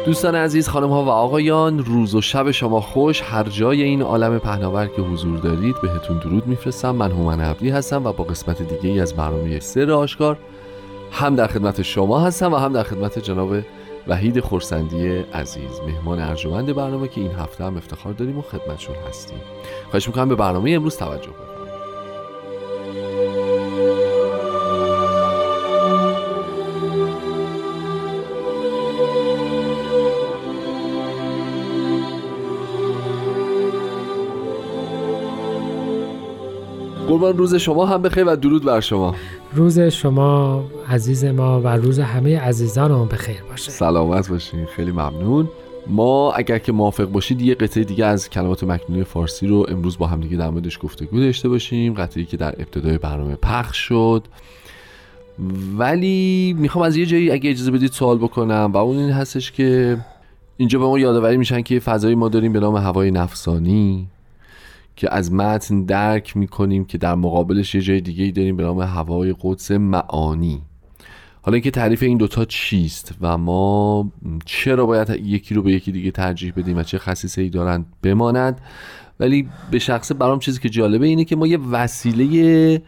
دوستان 0.06 0.34
عزیز 0.34 0.68
خانم 0.68 0.88
ها 0.88 1.04
و 1.04 1.08
آقایان 1.08 1.78
روز 1.78 2.14
و 2.14 2.20
شب 2.20 2.50
شما 2.50 2.80
خوش. 2.80 3.22
هر 3.22 3.42
جای 3.42 3.82
این 3.82 4.02
عالم 4.02 4.38
پهناور 4.38 4.86
که 4.86 5.02
حضور 5.02 5.38
دارید 5.38 5.76
بهتون 5.82 6.18
درود 6.18 6.46
میفرستم. 6.46 6.90
من 6.90 7.10
هومن 7.10 7.40
عبدی 7.40 7.70
هستم 7.70 8.06
و 8.06 8.12
با 8.12 8.24
قسمت 8.24 8.62
دیگه 8.62 8.90
ای 8.90 9.00
از 9.00 9.14
برنامه 9.14 9.60
سر 9.60 9.90
آشکار 9.90 10.38
هم 11.12 11.36
در 11.36 11.46
خدمت 11.46 11.82
شما 11.82 12.20
هستم 12.20 12.52
و 12.52 12.56
هم 12.56 12.72
در 12.72 12.82
خدمت 12.82 13.18
جناب 13.18 13.56
وحید 14.08 14.40
خورسندی 14.40 15.08
عزیز 15.34 15.80
مهمان 15.86 16.20
ارجمند 16.20 16.74
برنامه 16.74 17.08
که 17.08 17.20
این 17.20 17.30
هفته 17.30 17.64
هم 17.64 17.76
افتخار 17.76 18.12
داریم 18.12 18.38
و 18.38 18.42
خدمتشون 18.42 18.96
هستیم. 19.08 19.38
خواهش 19.90 20.08
می‌کنم 20.08 20.28
به 20.28 20.34
برنامه 20.34 20.70
امروز 20.70 20.96
توجه 20.96 21.26
کنید. 21.26 21.51
قربان 37.22 37.38
روز 37.38 37.54
شما 37.54 37.86
هم 37.86 38.02
بخیر 38.02 38.24
و 38.24 38.36
درود 38.36 38.64
بر 38.64 38.80
شما. 38.80 39.14
روز 39.54 39.80
شما 39.80 40.64
عزیز 40.88 41.24
ما 41.24 41.60
و 41.60 41.76
روز 41.76 41.98
همه 41.98 42.40
عزیزانمون 42.40 43.08
بخیر 43.08 43.42
باشه. 43.50 43.70
سلامت 43.70 44.28
باشین 44.28 44.66
خیلی 44.66 44.90
ممنون. 44.90 45.48
ما 45.86 46.32
اگر 46.32 46.58
که 46.58 46.72
موافق 46.72 47.04
باشید 47.04 47.42
یه 47.42 47.54
قطعه 47.54 47.84
دیگه 47.84 48.06
از 48.06 48.30
کلمات 48.30 48.64
مکنونی 48.64 49.04
فارسی 49.04 49.46
رو 49.46 49.66
امروز 49.68 49.98
با 49.98 50.06
هم 50.06 50.20
دیگه 50.20 50.36
در 50.36 50.50
موردش 50.50 50.78
گفتگو 50.82 51.20
داشته 51.20 51.48
باشیم. 51.48 51.94
قطعی 51.94 52.24
که 52.24 52.36
در 52.36 52.54
ابتدای 52.58 52.98
برنامه 52.98 53.34
پخش 53.34 53.76
شد. 53.76 54.24
ولی 55.78 56.56
می‌خوام 56.58 56.84
از 56.84 56.96
یه 56.96 57.06
جایی 57.06 57.30
اگه 57.30 57.50
اجازه 57.50 57.70
بدید 57.70 57.92
سوال 57.92 58.18
بکنم 58.18 58.70
و 58.74 58.76
اون 58.76 58.96
این 58.96 59.10
هستش 59.10 59.52
که 59.52 59.98
اینجا 60.56 60.78
به 60.78 60.84
ما 60.84 60.98
یادآوری 60.98 61.36
میشن 61.36 61.62
که 61.62 61.80
فضایی 61.80 62.14
ما 62.14 62.28
داریم 62.28 62.52
به 62.52 62.60
نام 62.60 62.76
هوای 62.76 63.10
نفسانی. 63.10 64.08
که 64.96 65.14
از 65.14 65.32
متن 65.32 65.84
درک 65.84 66.36
می‌کنیم 66.36 66.84
که 66.84 66.98
در 66.98 67.14
مقابلش 67.14 67.74
یه 67.74 67.80
جای 67.80 68.00
دیگه 68.00 68.30
داریم 68.30 68.56
به 68.56 68.62
نام 68.62 68.80
هوای 68.80 69.34
قدس 69.40 69.70
معانی. 69.70 70.62
حالا 71.42 71.54
اینکه 71.54 71.70
تعریف 71.70 72.02
این 72.02 72.18
دوتا 72.18 72.44
چیست 72.44 73.14
و 73.20 73.38
ما 73.38 74.12
چرا 74.44 74.86
باید 74.86 75.10
یکی 75.10 75.54
رو 75.54 75.62
به 75.62 75.72
یکی 75.72 75.92
دیگه 75.92 76.10
ترجیح 76.10 76.52
بدیم 76.56 76.76
و 76.76 76.82
چه 76.82 76.98
خصیصه 76.98 77.42
ای 77.42 77.48
دارن 77.48 77.84
بماند 78.02 78.60
ولی 79.20 79.48
به 79.70 79.78
شخص 79.78 80.12
برام 80.18 80.38
چیزی 80.38 80.60
که 80.60 80.68
جالبه 80.68 81.06
اینه 81.06 81.24
که 81.24 81.36
ما 81.36 81.46
یه 81.46 81.58
وسیله 81.58 82.82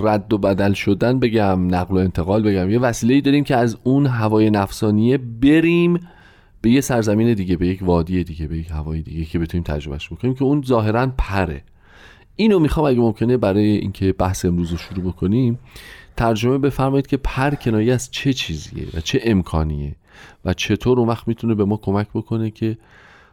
رد 0.00 0.32
و 0.32 0.38
بدل 0.38 0.72
شدن 0.72 1.18
بگم 1.18 1.74
نقل 1.74 1.94
و 1.94 1.98
انتقال 1.98 2.42
بگم 2.42 2.70
یه 2.70 2.78
وسیله 2.78 3.14
ای 3.14 3.20
داریم 3.20 3.44
که 3.44 3.56
از 3.56 3.76
اون 3.82 4.06
هوای 4.06 4.50
نفسانیه 4.50 5.18
بریم 5.18 6.00
به 6.64 6.70
یه 6.70 6.80
سرزمین 6.80 7.34
دیگه 7.34 7.56
به 7.56 7.66
یک 7.66 7.82
وادی 7.82 8.24
دیگه 8.24 8.46
به 8.46 8.58
یک 8.58 8.70
هوای 8.70 9.02
دیگه 9.02 9.24
که 9.24 9.38
بتونیم 9.38 9.64
تجربهش 9.64 10.08
بکنیم 10.08 10.34
که 10.34 10.44
اون 10.44 10.62
ظاهرا 10.62 11.12
پره. 11.18 11.62
اینو 12.36 12.58
می‌خوام 12.58 12.86
اگه 12.86 12.98
ممکنه 13.00 13.36
برای 13.36 13.66
اینکه 13.66 14.12
بحث 14.12 14.44
امروز 14.44 14.70
رو 14.70 14.76
شروع 14.76 15.04
بکنیم 15.04 15.58
ترجمه 16.16 16.58
بفرمایید 16.58 17.06
که 17.06 17.16
پر 17.16 17.54
کنایه 17.54 17.94
از 17.94 18.10
چه 18.10 18.32
چیزیه 18.32 18.86
و 18.94 19.00
چه 19.00 19.20
امکانیه 19.24 19.96
و 20.44 20.54
چطور 20.54 20.98
اون 20.98 21.08
وقت 21.08 21.28
می‌تونه 21.28 21.54
به 21.54 21.64
ما 21.64 21.76
کمک 21.76 22.06
بکنه 22.14 22.50
که 22.50 22.78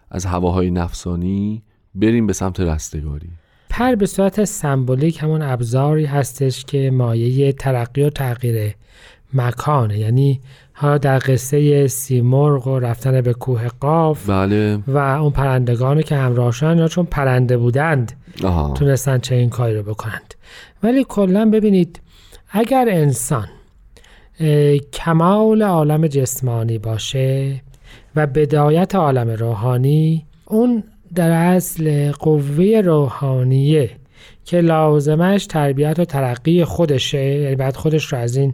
از 0.10 0.26
هواهای 0.26 0.72
نفسانی 0.72 1.62
بریم 1.96 2.28
به 2.28 2.34
سمت 2.34 2.60
رستگاری. 2.60 3.30
پر 3.70 3.96
به 3.96 4.06
صورت 4.06 4.44
سمبولیک 4.44 5.24
همون 5.24 5.42
ابزاری 5.42 6.06
هستش 6.06 6.66
که 6.66 6.92
مایه 6.92 7.54
ترقی 7.54 8.02
و 8.02 8.10
تغییره 8.10 8.76
مکانه. 9.34 10.00
یعنی 10.00 10.42
حالا 10.82 10.98
در 10.98 11.20
قصه 11.20 11.88
سیمرغ 11.88 12.68
و 12.68 12.80
رفتن 12.80 13.22
به 13.22 13.34
کوه 13.34 13.68
قاف 13.80 14.30
بله. 14.30 14.80
و 14.88 14.98
اون 14.98 15.32
پرندگانی 15.32 16.04
که 16.04 16.16
همراهشان 16.16 16.78
یا 16.78 16.88
چون 16.88 17.06
پرنده 17.06 17.58
بودند 17.58 18.12
آها. 18.44 18.74
تونستن 18.74 19.18
چه 19.18 19.36
این 19.36 19.50
کاری 19.50 19.76
رو 19.76 19.84
بکنند. 19.84 20.34
ولی 20.84 21.06
کلا 21.10 21.50
ببینید 21.50 22.02
اگر 22.52 22.88
انسان 22.90 23.48
کمال 24.94 25.62
عالم 25.62 26.08
جسمانی 26.08 26.78
باشه 26.78 27.62
و 28.16 28.28
بدایت 28.28 28.96
عالم 28.96 29.30
روحانی 29.30 30.26
اون 30.46 30.84
در 31.16 31.32
اصل 31.32 32.12
قوه 32.12 32.82
روحانیه 32.86 33.90
که 34.46 34.62
لازمش 34.62 35.46
تربیت 35.46 36.00
و 36.00 36.06
ترقی 36.06 36.64
خودشه 36.64 37.24
یعنی 37.24 37.56
بعد 37.56 37.76
خودش 37.76 38.14
رو 38.14 38.20
از 38.20 38.38
این 38.38 38.54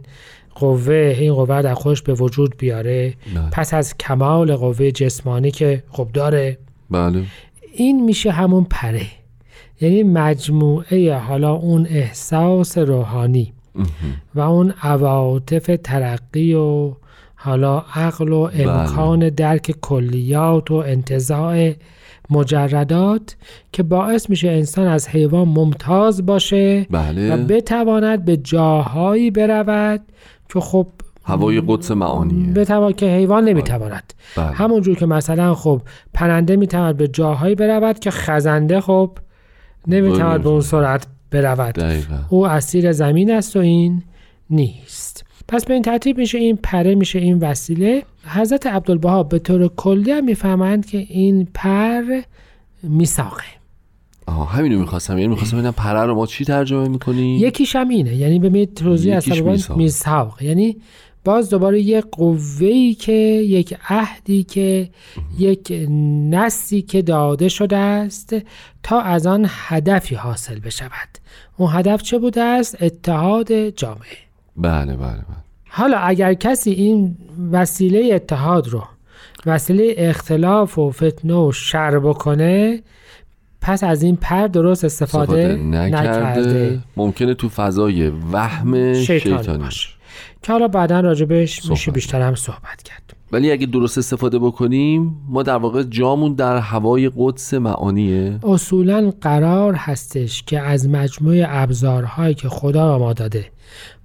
قوه 0.54 1.16
این 1.18 1.34
قوه 1.34 1.62
در 1.62 1.74
خودش 1.74 2.02
به 2.02 2.14
وجود 2.14 2.56
بیاره. 2.56 3.14
بله. 3.34 3.50
پس 3.52 3.74
از 3.74 3.96
کمال 3.96 4.56
قوه 4.56 4.90
جسمانی 4.90 5.50
که 5.50 5.82
خب 5.90 6.08
داره. 6.12 6.58
بله. 6.90 7.24
این 7.74 8.04
میشه 8.04 8.30
همون 8.30 8.66
پره. 8.70 9.06
یعنی 9.80 10.02
مجموعه 10.02 11.14
حالا 11.14 11.52
اون 11.52 11.86
احساس 11.90 12.78
روحانی. 12.78 13.52
و 14.34 14.40
اون 14.40 14.74
عواطف 14.82 15.70
ترقی 15.84 16.54
و 16.54 16.92
حالا 17.34 17.84
عقل 17.94 18.32
و 18.32 18.50
امکان 18.54 19.28
درک 19.28 19.74
کلیات 19.80 20.70
و 20.70 20.74
انتزاع 20.74 21.72
مجردات 22.30 23.36
که 23.72 23.82
باعث 23.82 24.30
میشه 24.30 24.48
انسان 24.48 24.86
از 24.86 25.08
حیوان 25.08 25.48
ممتاز 25.48 26.26
باشه 26.26 26.86
و 26.90 26.92
بله 26.96 27.36
بتواند 27.36 28.24
به 28.24 28.36
جاهایی 28.36 29.30
برود 29.30 30.00
که 30.48 30.60
خب 30.60 30.86
هوای 31.24 31.62
قدس 31.66 31.90
معانیه. 31.90 32.52
بتواند 32.52 32.96
که 32.96 33.06
حیوان 33.06 33.44
نمی‌تواند. 33.44 34.12
بله. 34.36 34.46
همونجور 34.46 34.96
که 34.96 35.06
مثلا 35.06 35.54
خب 35.54 35.82
پرنده 36.14 36.56
می‌تواند 36.56 36.96
به 36.96 37.08
جاهایی 37.08 37.54
برود 37.54 37.98
که 37.98 38.10
خزنده 38.10 38.80
خب 38.80 39.10
نمی‌تواند 39.86 40.42
به 40.42 40.48
اون 40.48 40.60
سرعت 40.60 41.06
برود. 41.30 41.74
دقیقا. 41.74 42.18
او 42.28 42.46
اسیر 42.46 42.92
زمین 42.92 43.30
است 43.30 43.56
و 43.56 43.58
این 43.58 44.02
نیست. 44.50 45.24
پس 45.48 45.64
به 45.64 45.74
این 45.74 45.82
ترتیب 45.82 46.18
میشه 46.18 46.38
این 46.38 46.58
پره 46.62 46.94
میشه 46.94 47.18
این 47.18 47.38
وسیله. 47.38 48.02
حضرت 48.26 48.66
عبدالبها 48.66 49.22
به 49.22 49.38
طور 49.38 49.68
کلی 49.68 50.10
هم 50.10 50.24
می‌فهمند 50.24 50.86
که 50.86 50.98
این 50.98 51.48
پر 51.54 52.02
میساقه 52.82 53.57
آها 54.28 54.44
همینو 54.44 54.78
می‌خواستم. 54.78 55.18
یعنی 55.18 55.28
می‌خواستم 55.28 55.56
ببینم 55.56 55.72
پره 55.72 56.04
رو 56.04 56.14
ما 56.14 56.26
چی 56.26 56.44
ترجمه 56.44 56.88
می‌کنیم؟ 56.88 57.46
یکیش 57.46 57.76
هم 57.76 57.88
اینه. 57.88 58.14
یعنی 58.14 58.38
ببینید 58.38 58.74
توضیح 58.74 59.14
میثاق. 59.14 59.76
میثاق 59.76 60.42
یعنی 60.42 60.76
باز 61.24 61.50
دوباره 61.50 61.80
یک 61.80 62.04
قوه‌ای 62.12 62.94
که 62.94 63.12
یک 63.12 63.76
عهدی 63.88 64.42
که 64.42 64.88
یک 65.38 65.88
نسلی 66.30 66.82
که 66.82 67.02
داده 67.02 67.48
شده 67.48 67.76
است 67.76 68.36
تا 68.82 69.00
از 69.00 69.26
آن 69.26 69.46
هدفی 69.48 70.14
حاصل 70.14 70.60
بشود. 70.60 71.08
اون 71.56 71.70
هدف 71.72 72.02
چه 72.02 72.18
بوده 72.18 72.42
است؟ 72.42 72.82
اتحاد 72.82 73.68
جامعه. 73.68 74.18
بله 74.56 74.96
بله 74.96 74.96
بله. 74.96 75.36
حالا 75.68 75.98
اگر 75.98 76.34
کسی 76.34 76.70
این 76.70 77.16
وسیله 77.52 78.14
اتحاد 78.14 78.68
رو 78.68 78.82
وسیله 79.46 79.94
اختلاف 79.96 80.78
و 80.78 80.90
فتنه 80.90 81.34
و 81.34 81.52
شر 81.52 81.98
بکنه 81.98 82.82
پس 83.60 83.84
از 83.84 84.02
این 84.02 84.16
پر 84.16 84.46
درست 84.46 84.84
استفاده, 84.84 85.32
استفاده 85.32 85.62
نکرده. 85.62 86.78
ممکنه 86.96 87.34
تو 87.34 87.48
فضای 87.48 88.12
وهم 88.32 88.94
شیطانی 88.94 89.58
باشه. 89.58 89.88
که 90.42 90.52
حالا 90.52 90.68
بعدا 90.68 91.00
راجبش 91.00 91.70
میشه 91.70 91.90
بیشتر 91.90 92.20
هم 92.22 92.34
صحبت 92.34 92.82
کرد. 92.84 93.02
ولی 93.32 93.52
اگه 93.52 93.66
درست 93.66 93.98
استفاده 93.98 94.38
بکنیم 94.38 95.16
ما 95.28 95.42
در 95.42 95.56
واقع 95.56 95.82
جامون 95.82 96.34
در 96.34 96.56
هوای 96.56 97.10
قدس 97.16 97.54
معانیه. 97.54 98.38
اصولا 98.42 99.12
قرار 99.20 99.74
هستش 99.74 100.42
که 100.42 100.60
از 100.60 100.88
مجموع 100.88 101.44
ابزارهایی 101.48 102.34
که 102.34 102.48
خدا 102.48 102.92
به 102.92 103.04
ما 103.04 103.12
داده 103.12 103.44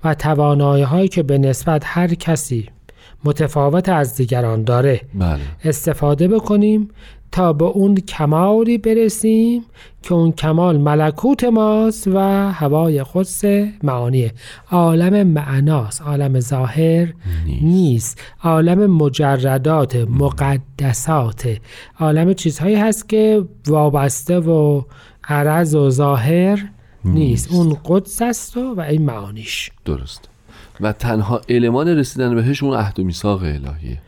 و 0.03 0.15
توانایی 0.15 0.83
هایی 0.83 1.07
که 1.07 1.23
به 1.23 1.37
نسبت 1.37 1.81
هر 1.85 2.13
کسی 2.13 2.69
متفاوت 3.25 3.89
از 3.89 4.15
دیگران 4.15 4.63
داره 4.63 5.01
بله. 5.13 5.39
استفاده 5.63 6.27
بکنیم 6.27 6.89
تا 7.33 7.53
به 7.53 7.65
اون 7.65 7.95
کمالی 7.95 8.77
برسیم 8.77 9.65
که 10.03 10.13
اون 10.13 10.31
کمال 10.31 10.77
ملکوت 10.77 11.43
ماست 11.43 12.07
و 12.07 12.19
هوای 12.51 13.03
قدس 13.13 13.45
معانیه. 13.83 14.31
عالم 14.71 15.27
معناست 15.27 16.01
عالم 16.01 16.39
ظاهر 16.39 17.13
نیست. 17.45 17.63
نیست. 17.63 18.21
عالم 18.43 18.91
مجردات 18.91 19.95
مقدسات. 19.95 21.57
عالم 21.99 22.33
چیزهایی 22.33 22.75
هست 22.75 23.09
که 23.09 23.43
وابسته 23.67 24.39
و 24.39 24.81
عرض 25.23 25.75
و 25.75 25.89
ظاهر 25.89 26.69
نیست, 27.05 27.51
نیست. 27.51 27.51
اون 27.51 27.77
قدس 27.85 28.21
است 28.21 28.57
و, 28.57 28.73
و 28.73 28.79
این 28.79 29.01
معانیش. 29.01 29.71
درست. 29.85 30.29
و 30.81 30.91
تنها 30.91 31.41
المان 31.49 31.87
رسیدن 31.87 32.35
بهش 32.35 32.63
اون 32.63 32.77
عهد 32.77 32.99
و 32.99 33.03
میثاق 33.03 33.43
الهیه. 33.43 34.01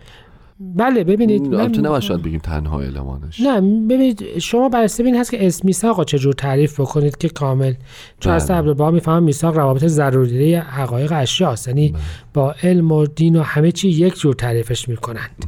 بله 0.60 1.04
ببینید 1.04 1.41
من- 1.41 1.60
البته 1.60 1.82
نباید 1.82 2.04
شاید 2.04 2.22
بگیم 2.22 2.39
تنها 2.39 2.82
المانش 2.82 3.41
نه 3.41 3.62
ببینید 3.62 4.39
شما 4.39 4.70
بسته 4.70 5.04
این 5.04 5.15
هست 5.15 5.32
که 5.32 5.48
اسم 5.48 5.62
میثاق 5.68 6.06
چجور 6.06 6.34
تعریف 6.34 6.80
بکنید 6.80 7.18
که 7.18 7.30
کامل 7.30 7.74
چون 8.20 8.32
بله. 8.32 8.44
از 8.44 8.52
عبدالبها 8.52 8.91
میفهم 8.91 9.24
میثاق 9.24 9.58
روابط 9.58 9.86
ضروری 9.86 10.56
حقایق 10.56 11.12
اشیاست 11.15 11.68
یعنی 11.68 11.89
بله. 11.89 12.02
با 12.34 12.56
علم 12.63 12.91
و 12.91 13.06
دین 13.06 13.36
و 13.36 13.41
همه 13.41 13.72
چی 13.72 13.89
یک 13.89 14.20
جور 14.20 14.34
تعریفش 14.36 14.89
می‌کنند 14.89 15.46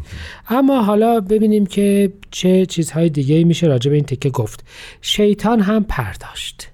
اما 0.50 0.84
حالا 0.84 1.20
ببینیم 1.20 1.66
که 1.66 2.14
چه 2.32 2.66
چیزهای 2.66 3.10
دیگه 3.10 3.44
میشه 3.44 3.68
راجع 3.68 3.90
به 3.90 3.96
این 3.96 4.06
تکه 4.06 4.30
گفت 4.30 4.66
شیطان 5.02 5.60
هم 5.60 5.84
پرداشت 5.84 6.72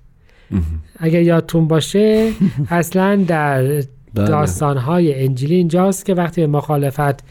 اگر 0.98 1.22
یادتون 1.22 1.68
باشه 1.68 2.32
اصلا 2.70 3.16
در 3.28 3.84
بله. 4.14 4.28
داستانهای 4.28 5.24
انجیلی 5.24 5.56
اینجاست 5.56 6.06
که 6.06 6.14
وقتی 6.14 6.42
به 6.42 6.48
مخالفت 6.48 7.24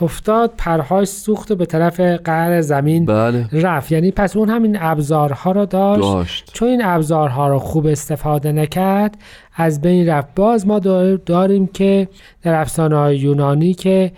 افتاد 0.00 0.52
پرهاش 0.58 1.08
سوخت 1.08 1.50
و 1.50 1.56
به 1.56 1.66
طرف 1.66 2.00
قعر 2.00 2.60
زمین 2.60 3.04
بله. 3.04 3.48
رفت. 3.52 3.92
یعنی 3.92 4.10
پس 4.10 4.36
اون 4.36 4.48
همین 4.50 4.76
ابزارها 4.80 5.52
رو 5.52 5.66
داشت. 5.66 6.00
داشت. 6.02 6.50
چون 6.52 6.68
این 6.68 6.84
ابزارها 6.84 7.48
رو 7.48 7.58
خوب 7.58 7.86
استفاده 7.86 8.52
نکرد 8.52 9.18
از 9.56 9.80
بین 9.80 10.08
رفت. 10.08 10.28
باز 10.36 10.66
ما 10.66 10.78
دار- 10.78 11.16
داریم 11.16 11.66
که 11.66 12.08
در 12.42 12.60
افسانه 12.60 12.96
های 12.96 13.18
یونانی 13.18 13.74
که 13.74 14.12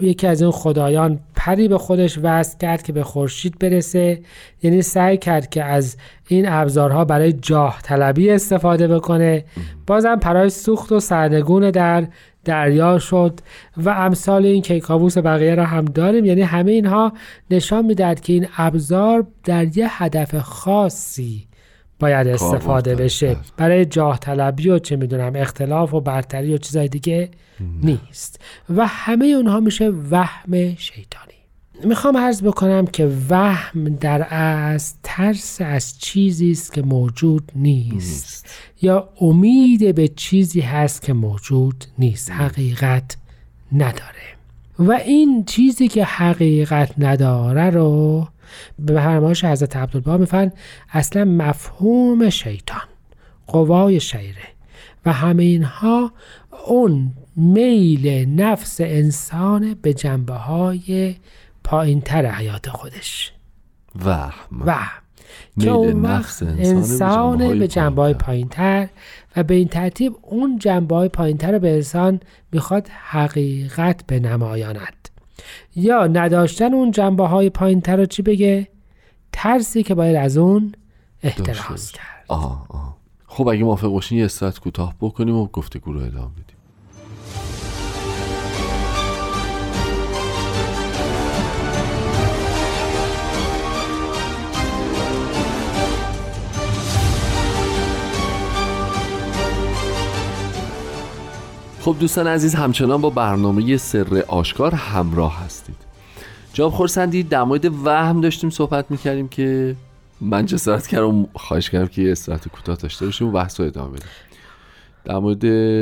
یکی 0.00 0.26
از 0.26 0.42
این 0.42 0.50
خدایان 0.50 1.18
پری 1.36 1.68
به 1.68 1.78
خودش 1.78 2.18
وصل 2.22 2.58
کرد 2.58 2.82
که 2.82 2.92
به 2.92 3.02
خورشید 3.02 3.58
برسه. 3.58 4.20
یعنی 4.62 4.82
سعی 4.82 5.16
کرد 5.16 5.50
که 5.50 5.64
از 5.64 5.96
این 6.28 6.48
ابزارها 6.48 7.04
برای 7.04 7.32
جاه 7.32 7.78
طلبی 7.82 8.30
استفاده 8.30 8.88
بکنه. 8.88 9.44
بازم 9.86 10.16
پرای 10.16 10.50
سوخت 10.50 10.92
و 10.92 11.00
سرنگون 11.00 11.70
در 11.70 12.06
دریا 12.48 12.98
شد 12.98 13.40
و 13.76 13.88
امثال 13.90 14.46
این 14.46 14.62
کیکاووس 14.62 15.18
بقیه 15.18 15.54
را 15.54 15.64
هم 15.64 15.84
داریم. 15.84 16.24
یعنی 16.24 16.42
همه 16.42 16.72
اینها 16.72 17.12
نشان 17.50 17.84
می‌دهد 17.84 18.20
که 18.20 18.32
این 18.32 18.46
ابزار 18.56 19.26
در 19.44 19.78
یه 19.78 20.02
هدف 20.02 20.38
خاصی 20.38 21.48
باید 22.00 22.26
استفاده. 22.26 22.94
بشه. 22.94 23.26
بله. 23.26 23.36
برای 23.56 23.84
جاه 23.84 24.18
طلبی 24.18 24.70
و 24.70 24.78
چه 24.78 24.96
می‌دونم 24.96 25.32
اختلاف 25.36 25.94
و 25.94 26.00
برتری 26.00 26.54
و 26.54 26.58
چیزای 26.58 26.88
دیگه 26.88 27.30
نیست. 27.82 28.40
و 28.76 28.86
همه 28.86 29.26
اونها 29.26 29.60
میشه 29.60 29.92
وهم 30.10 30.74
شیطانی. 30.76 31.32
می‌خوام 31.84 32.16
عرض 32.16 32.42
بکنم 32.42 32.86
که 32.86 33.10
وهم 33.28 33.84
در 33.84 34.26
از 34.30 34.97
ترس 35.18 35.60
از 35.60 35.98
چیزی 35.98 36.50
است 36.50 36.72
که 36.72 36.82
موجود 36.82 37.52
نیست. 37.54 37.92
نیست. 37.92 38.46
یا 38.82 39.08
امید 39.20 39.94
به 39.94 40.08
چیزی 40.08 40.60
هست 40.60 41.02
که 41.02 41.12
موجود 41.12 41.84
نیست. 41.98 42.30
حقیقت 42.30 43.16
نداره. 43.72 44.36
و 44.78 44.92
این 44.92 45.44
چیزی 45.44 45.88
که 45.88 46.04
حقیقت 46.04 46.94
نداره 46.98 47.70
رو 47.70 48.28
به 48.78 48.94
فرمایش 48.94 49.44
حضرت 49.44 49.76
عبدالبها 49.76 50.16
میفن 50.16 50.52
اصلا 50.90 51.24
مفهوم 51.24 52.30
شیطان 52.30 52.88
قوای 53.46 54.00
شیره. 54.00 54.48
و 55.06 55.12
همه 55.12 55.42
اینها 55.42 56.12
اون 56.66 57.12
میل 57.36 58.28
نفس 58.40 58.80
انسان 58.80 59.74
به 59.82 59.94
جنبه 59.94 60.34
های 60.34 61.16
پایین 61.64 62.00
تر 62.00 62.26
حیات 62.26 62.68
خودش. 62.68 63.32
وهم. 64.04 64.62
و 64.66 64.76
میل 64.76 65.07
که 65.60 65.70
اون 65.70 66.02
وقت 66.02 66.42
انسان 66.42 67.38
به 67.38 67.54
به 67.54 67.68
جنبه 67.68 68.02
های 68.02 68.14
پایین‌تر. 68.14 68.86
پایین 68.86 68.88
تر 68.88 68.88
و 69.36 69.42
به 69.42 69.54
این 69.54 69.68
ترتیب 69.68 70.12
اون 70.22 70.58
جنبه 70.58 70.94
های 70.94 71.08
پایین 71.08 71.36
تر 71.36 71.52
رو 71.52 71.58
به 71.58 71.74
انسان 71.74 72.20
می‌خواد 72.52 72.88
حقیقت 72.88 74.06
به 74.06 74.20
نمایاند. 74.20 75.08
یا 75.76 76.06
نداشتن 76.06 76.74
اون 76.74 76.90
جنبه 76.90 77.26
های 77.26 77.50
پایین 77.50 77.80
تر 77.80 77.96
رو 77.96 78.06
چی 78.06 78.22
بگه؟ 78.22 78.68
ترسی 79.32 79.82
که 79.82 79.94
باید 79.94 80.16
از 80.16 80.36
اون 80.36 80.72
احتراز 81.22 81.92
کرد. 81.92 82.24
آه 82.28 82.66
آه. 82.68 82.96
خب 83.26 83.48
اگه 83.48 83.64
موافق 83.64 83.88
باشین 83.88 84.18
یه 84.18 84.24
استراحت 84.24 84.58
کوتاه 84.58 84.94
بکنیم 85.00 85.34
و 85.36 85.46
گفتگو 85.46 85.92
رو 85.92 86.00
ادامه 86.00 86.30
بدیم. 86.32 86.57
خب 101.88 101.96
دوستان 102.00 102.26
عزیز 102.26 102.54
همچنان 102.54 103.00
با 103.00 103.10
برنامه 103.10 103.76
سر 103.76 104.24
آشکار 104.28 104.74
همراه 104.74 105.44
هستید. 105.44 105.76
جواب 106.52 106.72
خورسندی 106.72 107.22
در 107.22 107.42
مورد 107.42 107.64
وهم 107.84 108.20
داشتیم 108.20 108.50
صحبت 108.50 108.90
می‌کردیم 108.90 109.28
که 109.28 109.76
من 110.20 110.46
جسارت 110.46 110.86
کردم؟ 110.86 111.26
خواهش 111.34 111.70
کردم 111.70 111.86
که 111.86 112.02
یه 112.02 112.12
استراحت 112.12 112.48
کوتاه 112.48 112.76
داشته 112.76 113.04
باشیم 113.04 113.28
و 113.28 113.30
بحث 113.30 113.60
رو 113.60 113.66
ادامه 113.66 113.90
بدیم. 113.90 114.08
در 115.04 115.18
مورد 115.18 115.40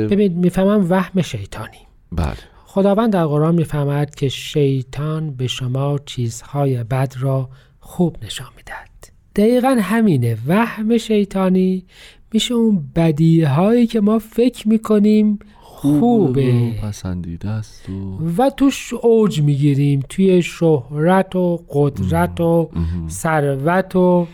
ببین 0.09 0.33
می‌فهمم 0.33 0.87
وهم 0.89 1.21
شیطانی. 1.21 1.87
بله. 2.11 2.35
خداوند 2.65 3.13
در 3.13 3.25
قرآن 3.25 3.55
می‌فهمد 3.55 4.15
که 4.15 4.29
شیطان 4.29 5.31
به 5.31 5.47
شما 5.47 5.99
چیزهای 6.05 6.83
بد 6.83 7.13
را 7.19 7.49
خوب 7.79 8.17
نشان 8.23 8.47
می‌دهد. 8.57 8.89
دقیقا 9.35 9.77
همینه. 9.81 10.37
وهم 10.47 10.97
شیطانی 10.97 11.85
میشه 12.33 12.53
اون 12.53 12.89
بدی 12.95 13.43
هایی 13.43 13.87
که 13.87 14.01
ما 14.01 14.19
فکر 14.19 14.67
می‌کنیم 14.67 15.39
خوبه. 15.77 16.71
و 16.81 16.87
پسندیده 16.87 17.49
است 17.49 17.89
و 17.89 18.17
و 18.37 18.49
توش 18.49 18.93
اوج 18.93 19.41
می‌گیریم. 19.41 20.03
توی 20.09 20.41
شهرت 20.41 21.35
و 21.35 21.59
قدرت 21.69 22.41
و 22.41 22.69
ثروت 23.09 23.95
و 23.95 24.27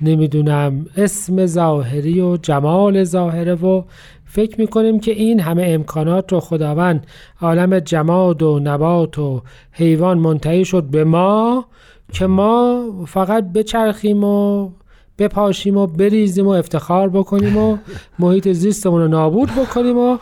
نمی‌دونم 0.00 0.86
اسم 0.96 1.46
ظاهری 1.46 2.20
و 2.20 2.36
جمال 2.36 3.04
ظاهره 3.04 3.54
و 3.54 3.82
فکر 4.24 4.60
می‌کنیم 4.60 5.00
که 5.00 5.10
این 5.10 5.40
همه 5.40 5.64
امکانات 5.66 6.32
رو 6.32 6.40
خداوند 6.40 7.06
عالم 7.40 7.78
جماد 7.78 8.42
و 8.42 8.60
نبات 8.62 9.18
و 9.18 9.42
حیوان 9.72 10.18
منتهی 10.18 10.64
شد 10.64 10.84
به 10.84 11.04
ما 11.04 11.64
که 12.12 12.26
ما 12.26 12.84
فقط 13.06 13.52
بچرخیم 13.52 14.24
و 14.24 14.70
بپاشیم 15.18 15.76
و 15.76 15.86
بریزیم 15.86 16.46
و 16.46 16.50
افتخار 16.50 17.08
بکنیم 17.08 17.56
و 17.56 17.76
محیط 18.18 18.48
زیستمون 18.48 19.00
رو 19.00 19.08
نابود 19.08 19.50
بکنیم 19.50 19.98
و 19.98 20.18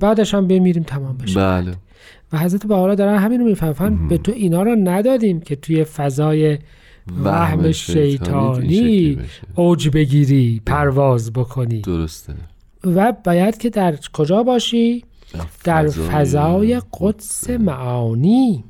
بعدش 0.00 0.34
هم 0.34 0.46
بمیریم 0.46 0.82
تمام 0.82 1.16
بشه. 1.16 1.40
بله. 1.40 1.72
و 2.32 2.38
حضرت 2.38 2.66
بهاءالله 2.66 2.94
دارن 2.94 3.18
همین 3.18 3.40
رو 3.40 3.46
می‌فهمن. 3.46 4.08
به 4.08 4.18
تو 4.18 4.32
اینا 4.32 4.62
رو 4.62 4.76
ندادیم 4.76 5.40
که 5.40 5.56
توی 5.56 5.84
فضای 5.84 6.58
وهم 7.24 7.72
شیطانی. 7.72 9.18
اوج 9.54 9.88
بگیری 9.88 10.62
پرواز 10.66 11.32
بکنی. 11.32 11.80
درسته. 11.80 12.34
و 12.84 13.12
باید 13.24 13.58
که 13.58 13.70
در 13.70 13.96
کجا 14.12 14.42
باشی؟ 14.42 15.04
در 15.64 15.88
فضای 15.88 16.82
قدس 17.00 17.50
معانی. 17.50 18.64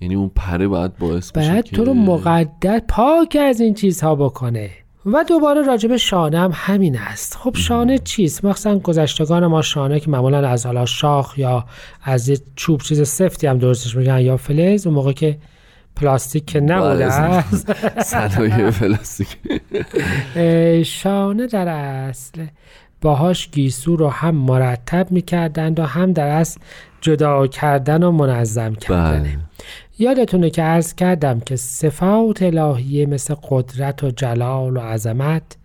یعنی 0.00 0.14
اون 0.14 0.30
پره 0.34 0.68
باید 0.68 0.96
باعث 0.98 1.32
بشه 1.32 1.50
باید 1.50 1.64
تو 1.64 1.84
رو 1.84 1.94
مقدس 1.94 2.80
پاک 2.88 3.36
از 3.40 3.60
این 3.60 3.74
چیزها 3.74 4.14
بکنه. 4.14 4.70
و 5.06 5.24
دوباره 5.24 5.62
راجب 5.62 5.96
شانه 5.96 6.38
هم 6.38 6.50
همین 6.54 6.98
است. 6.98 7.36
خب 7.36 7.56
شانه 7.56 7.98
چیست؟ 7.98 8.44
مخصوصا 8.44 8.78
گذشتگان 8.78 9.46
ما 9.46 9.62
شانه 9.62 10.00
که 10.00 10.10
معمولا 10.10 10.48
از 10.48 10.66
حالا 10.66 10.86
شاخ 10.86 11.38
یا 11.38 11.64
از 12.02 12.28
یه 12.28 12.38
چوب 12.56 12.80
چیز 12.80 13.08
سفتی 13.08 13.46
هم 13.46 13.58
درستش 13.58 13.96
میگن 13.96 14.20
یا 14.20 14.36
فلز 14.36 14.86
اون 14.86 14.94
موقع 14.94 15.12
که 15.12 15.38
پلاستیک 15.96 16.46
که 16.46 16.60
نبوده. 16.60 17.04
است. 17.04 17.72
صنایع 18.02 18.70
پلاستیک. 18.80 19.38
شانه 20.86 21.46
در 21.46 21.68
اصل 21.68 22.46
باهاش 23.02 23.50
گیسو 23.50 23.96
رو 23.96 24.08
هم 24.08 24.34
مرتب 24.34 25.06
می‌کردند 25.10 25.80
و 25.80 25.84
هم 25.84 26.12
در 26.12 26.28
اصل 26.28 26.60
جدا 27.00 27.46
کردن 27.46 28.02
و 28.02 28.10
منظم 28.10 28.74
کردن. 28.74 29.20
بله. 29.20 29.38
یادتونه 29.98 30.50
که 30.50 30.62
عرض 30.62 30.94
کردم 30.94 31.40
که 31.40 31.56
صفات 31.56 32.42
الهیه 32.42 33.06
مثل 33.06 33.34
قدرت 33.50 34.04
و 34.04 34.10
جلال 34.10 34.76
و 34.76 34.80
عظمت 34.80 35.56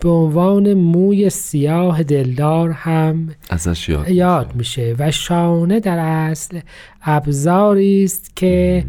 به 0.00 0.08
عنوان 0.08 0.74
موی 0.74 1.30
سیاه 1.30 2.02
دلدار 2.02 2.70
هم 2.70 3.28
ازش 3.50 3.88
یاد 3.88 4.08
یاد 4.10 4.54
میشه 4.54 4.94
و 4.98 5.10
شانه 5.10 5.80
در 5.80 5.98
اصل 5.98 6.60
ابزاری 7.02 8.04
است 8.04 8.36
که 8.36 8.84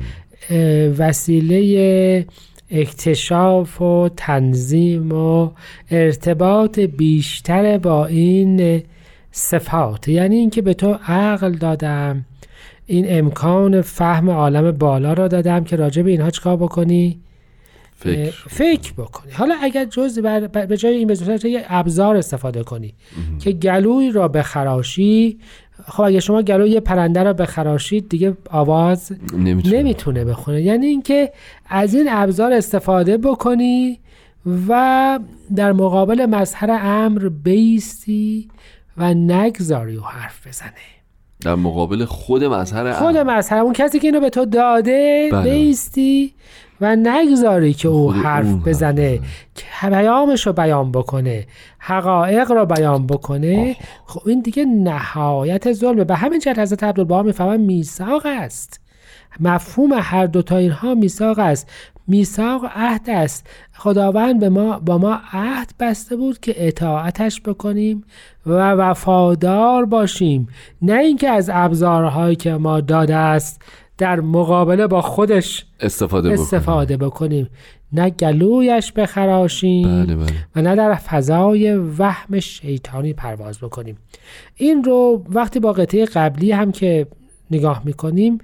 وسیله 0.97 2.25
اکتشاف 2.71 3.81
و 3.81 4.09
تنظیم 4.17 5.11
و 5.11 5.51
ارتباط 5.91 6.79
بیشتر 6.79 7.77
با 7.77 8.05
این 8.05 8.83
صفات 9.31 10.07
یعنی 10.07 10.35
اینکه 10.35 10.61
به 10.61 10.73
تو 10.73 10.93
عقل 11.07 11.51
دادم. 11.51 12.25
این 12.85 13.05
امکان 13.09 13.81
فهم 13.81 14.29
عالم 14.29 14.71
بالا 14.71 15.13
را 15.13 15.27
دادم 15.27 15.63
که 15.63 15.75
راجع 15.75 16.01
به 16.01 16.11
اینها 16.11 16.29
چیکار 16.29 16.57
بکنی؟ 16.57 17.19
فکر. 17.95 18.31
فکر 18.49 18.93
بکنی. 18.93 19.31
حالا 19.31 19.55
اگر 19.61 19.85
جز 19.85 20.19
بر 20.19 20.47
به 20.47 20.77
جای 20.77 20.95
این 20.95 21.07
به 21.07 21.39
یه 21.43 21.65
ابزار 21.67 22.17
استفاده 22.17 22.63
کنی 22.63 22.93
که 23.39 23.51
گلوی 23.51 24.11
را 24.11 24.27
بخراشی 24.27 25.39
خب 25.87 26.03
اگه 26.03 26.19
شما 26.19 26.41
گلوی 26.41 26.69
یه 26.69 26.79
پرنده 26.79 27.23
را 27.23 27.33
بخراشید 27.33 28.09
دیگه 28.09 28.37
آواز 28.49 29.11
نمی‌تونه. 29.37 29.77
نمی‌تونه 29.77 30.25
بخونه. 30.25 30.61
یعنی 30.61 30.85
اینکه 30.85 31.31
از 31.69 31.93
این 31.93 32.07
ابزار 32.09 32.53
استفاده 32.53 33.17
بکنی 33.17 33.99
و 34.67 35.19
در 35.55 35.71
مقابل 35.71 36.25
مظهر 36.25 36.79
امر 36.81 37.29
بیستی 37.29 38.47
و 38.97 39.13
نگذاری 39.13 39.97
و 39.97 40.01
حرف 40.01 40.47
بزنه 40.47 40.71
در 41.41 41.55
مقابل 41.55 42.05
خود 42.05 42.43
مظهر 42.43 42.93
خود. 42.93 43.17
مظهر 43.17 43.59
اون 43.59 43.73
کسی 43.73 43.99
که 43.99 44.07
اینو 44.07 44.19
به 44.19 44.29
تو 44.29 44.45
داده 44.45 45.29
بله. 45.31 45.51
بیستی 45.51 46.33
و 46.81 46.95
نگذاری 46.95 47.73
که 47.73 47.87
او 47.87 48.13
حرف 48.13 48.67
بزنه. 48.67 49.19
که 49.55 49.65
پیامش 49.89 50.47
رو 50.47 50.53
بیان 50.53 50.91
بکنه 50.91 51.45
حقایق 51.79 52.51
رو 52.51 52.65
بیان 52.65 53.07
بکنه 53.07 53.75
خب 54.05 54.27
این 54.27 54.41
دیگه 54.41 54.65
نهایت 54.65 55.73
ظلمه 55.73 56.03
به 56.03 56.15
همین 56.15 56.39
جهت 56.39 56.59
حضرت 56.59 56.83
عبدالبها 56.83 57.23
می‌فهمن 57.23 57.57
میثاق 57.57 58.25
است. 58.25 58.81
مفهوم 59.39 59.89
هر 59.93 60.25
دوتا 60.25 60.57
اینها 60.57 60.95
میثاق 60.95 61.39
است. 61.39 61.69
میثاق 62.07 62.65
عهد 62.75 63.09
است. 63.09 63.47
خداوند 63.73 64.39
به 64.39 64.49
ما 64.49 64.79
با 64.79 64.97
ما 64.97 65.19
عهد 65.33 65.73
بسته 65.79 66.15
بود 66.15 66.39
که 66.39 66.67
اطاعتش 66.67 67.41
بکنیم 67.41 68.03
و 68.45 68.71
وفادار 68.71 69.85
باشیم. 69.85 70.47
نه 70.81 70.93
اینکه 70.93 71.29
از 71.29 71.49
ابزارهایی 71.53 72.35
که 72.35 72.53
ما 72.53 72.81
داده 72.81 73.15
است 73.15 73.61
در 74.01 74.19
مقابله 74.19 74.87
با 74.87 75.01
خودش 75.01 75.65
استفاده 75.79 76.33
استفاده 76.33 76.97
بکنیم. 76.97 77.49
نه 77.93 78.09
گلویش 78.09 78.91
بخراشیم 78.91 80.03
بله 80.03 80.15
بله. 80.15 80.33
و 80.55 80.61
نه 80.61 80.75
در 80.75 80.95
فضای 80.95 81.73
وهم 81.73 82.39
شیطانی 82.39 83.13
پرواز 83.13 83.59
بکنیم. 83.59 83.97
این 84.55 84.83
رو 84.83 85.25
وقتی 85.29 85.59
با 85.59 85.73
قطعه 85.73 86.05
قبلی 86.05 86.51
هم 86.51 86.71
که 86.71 87.07
نگاه 87.51 87.81
می‌کنیم 87.85 88.37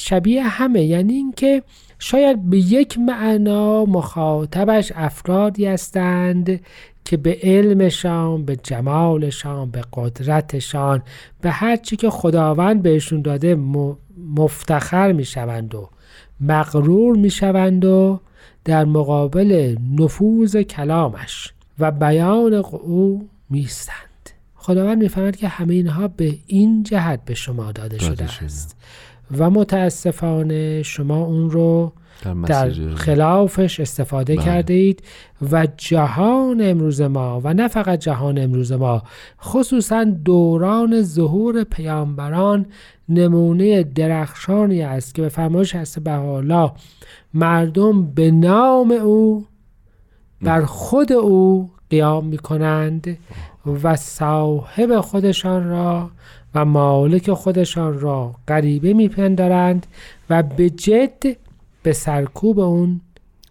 شبیه 0.00 0.42
همه. 0.42 0.82
یعنی 0.82 1.12
اینکه 1.12 1.62
شاید 1.98 2.50
به 2.50 2.58
یک 2.58 2.98
معنا 2.98 3.84
مخاطبش 3.84 4.92
افرادی 4.96 5.66
هستند 5.66 6.60
که 7.04 7.16
به 7.16 7.38
علمشان 7.42 8.44
به 8.44 8.56
جمالشان 8.56 9.70
به 9.70 9.84
قدرتشان 9.92 11.02
به 11.40 11.50
هر 11.50 11.76
چی 11.76 11.96
که 11.96 12.10
خداوند 12.10 12.82
بهشون 12.82 13.22
داده 13.22 13.54
مفتخر 14.36 15.12
می‌شوند 15.12 15.74
و 15.74 15.88
مغرور 16.40 17.16
می‌شوند 17.16 17.84
و 17.84 18.20
در 18.64 18.84
مقابل 18.84 19.76
نفوذ 19.98 20.56
کلامش 20.56 21.52
و 21.78 21.90
بیان 21.90 22.54
او 22.54 23.28
میستند 23.50 24.30
خداوند 24.54 25.02
می‌فهمد 25.02 25.36
که 25.36 25.48
همه 25.48 25.74
اینها 25.74 26.08
به 26.08 26.38
این 26.46 26.82
جهت 26.82 27.24
به 27.24 27.34
شما 27.34 27.72
داده 27.72 27.98
شده. 27.98 28.24
است 28.24 28.76
و 29.38 29.50
متاسفانه 29.50 30.82
شما 30.82 31.24
اون 31.24 31.50
رو 31.50 31.92
در 32.24 32.68
در 32.68 32.94
خلافش 32.94 33.80
استفاده 33.80 34.36
بله. 34.36 34.44
کرده 34.44 34.74
اید 34.74 35.02
و 35.52 35.68
جهان 35.76 36.60
امروز 36.62 37.00
ما 37.00 37.40
و 37.44 37.54
نه 37.54 37.68
فقط 37.68 37.98
جهان 37.98 38.38
امروز 38.38 38.72
ما 38.72 39.02
خصوصا 39.42 40.04
دوران 40.04 41.02
ظهور 41.02 41.64
پیامبران 41.64 42.66
نمونه 43.08 43.82
درخشانی 43.82 44.82
است 44.82 45.14
که 45.14 45.22
به 45.22 45.28
فرمایش 45.28 45.74
هست 45.74 45.98
بهاءالله 45.98 46.72
مردم 47.34 48.06
به 48.06 48.30
نام 48.30 48.90
او 48.90 49.46
بر 50.42 50.64
خود 50.64 51.12
او 51.12 51.70
قیام 51.90 52.26
می 52.26 52.38
کنند 52.38 53.18
و 53.82 53.96
صاحب 53.96 55.00
خودشان 55.00 55.68
را 55.68 56.10
و 56.54 56.64
مالک 56.64 57.32
خودشان 57.32 58.00
را 58.00 58.34
غریبه 58.48 58.92
میپندارند 58.92 59.86
و 60.30 60.42
به 60.42 60.70
جد 60.70 61.43
به 61.84 61.92
سرکوب 61.92 62.58
اون 62.60 63.00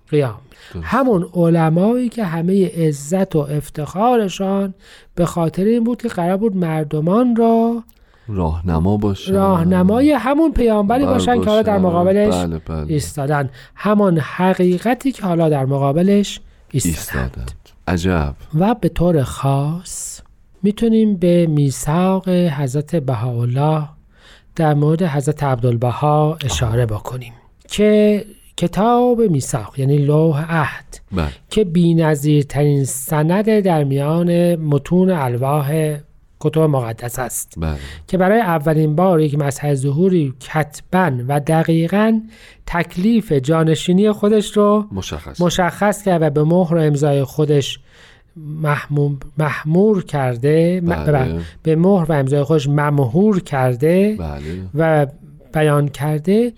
قیام. 0.10 0.38
همون 0.82 1.30
علمایی 1.34 2.10
که 2.10 2.24
همه 2.24 2.68
عزت 2.88 3.36
و 3.36 3.40
افتخارشان 3.40 4.74
به 5.16 5.26
خاطر 5.26 5.64
این 5.64 5.84
بود 5.84 6.02
که 6.02 6.08
قرار 6.08 6.38
بود 6.38 6.56
مردمان 6.56 7.36
را 7.36 7.84
راهنما 8.28 8.98
باشه 8.98 9.34
راهنمای 9.34 10.12
همون 10.12 10.52
پیامبری 10.54 11.04
بله 11.04 11.14
باشن 11.14 11.42
که 11.42 11.50
حالا 11.50 11.62
در. 11.62 11.78
مقابلش 11.78 12.34
بله 12.34 12.58
بله. 12.58 12.86
ایستادن. 12.88 13.50
همان 13.76 14.18
حقیقتی 14.18 15.12
که 15.12 15.24
حالا 15.24 15.50
در 15.50 15.66
مقابلش 15.66 16.40
ایستادند. 16.72 17.52
ایستادن 17.88 18.22
عجب. 18.22 18.36
و 18.60 18.76
به 18.76 18.90
طور 18.90 19.24
خاص 19.24 20.22
می‌تونیم 20.64 21.16
به 21.16 21.48
میثاق 21.48 22.30
حضرت 22.30 22.96
بهاءالله 22.96 23.90
در 24.56 24.74
مورد 24.74 25.04
حضرت 25.04 25.44
عبدالبها 25.44 26.38
اشاره 26.46 26.86
بکنیم. 26.86 27.34
که 27.68 28.26
کتاب 28.58 29.22
میثاق 29.22 29.80
یعنی 29.80 29.98
لوح 29.98 30.46
عهد 30.50 31.00
بله. 31.12 31.28
که 31.50 31.64
بی‌نظیرترین 31.64 32.86
سند 32.86 33.60
در 33.60 33.84
میان 33.84 34.56
متون 34.56 35.10
الواح 35.10 35.98
کتب 36.40 36.60
مقدس 36.60 37.20
است. 37.20 37.54
بله. 37.58 37.78
که 38.08 38.18
برای 38.18 38.40
اولین 38.40 38.96
بار 38.96 39.22
یک 39.22 39.38
مسح 39.38 39.74
ظهوری 39.74 40.34
کتبا 40.40 41.12
و 41.28 41.40
دقیقا 41.40 42.22
تکلیف 42.66 43.32
جانشینی 43.32 44.12
خودش 44.12 44.58
رو 44.58 44.86
مشخص. 44.92 45.42
مشخص 45.42 46.04
کرد 46.04 46.22
و 46.22 46.30
به 46.30 46.44
مهر 46.44 46.76
و 46.76 46.80
امضای 46.80 47.24
خودش 47.24 47.80
محموم 48.38 49.20
محمور 49.38 50.04
کرده 50.04 50.82
بله. 50.82 51.40
به 51.64 51.76
مهر 51.76 52.06
و 52.12 52.14
امضای 52.14 52.44
خودش 52.44 52.68
ممهور 52.68 53.40
کرده 53.40 54.16
بله. 54.20 54.42
و 54.76 55.08
بیان 55.54 55.88
کرده. 55.88 56.54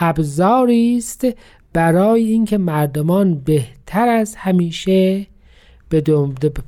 ابزاری 0.00 0.96
است 0.96 1.26
برای 1.72 2.24
اینکه 2.24 2.58
مردمان 2.58 3.34
بهتر 3.34 4.08
از 4.08 4.36
همیشه 4.36 5.26
به 5.88 6.02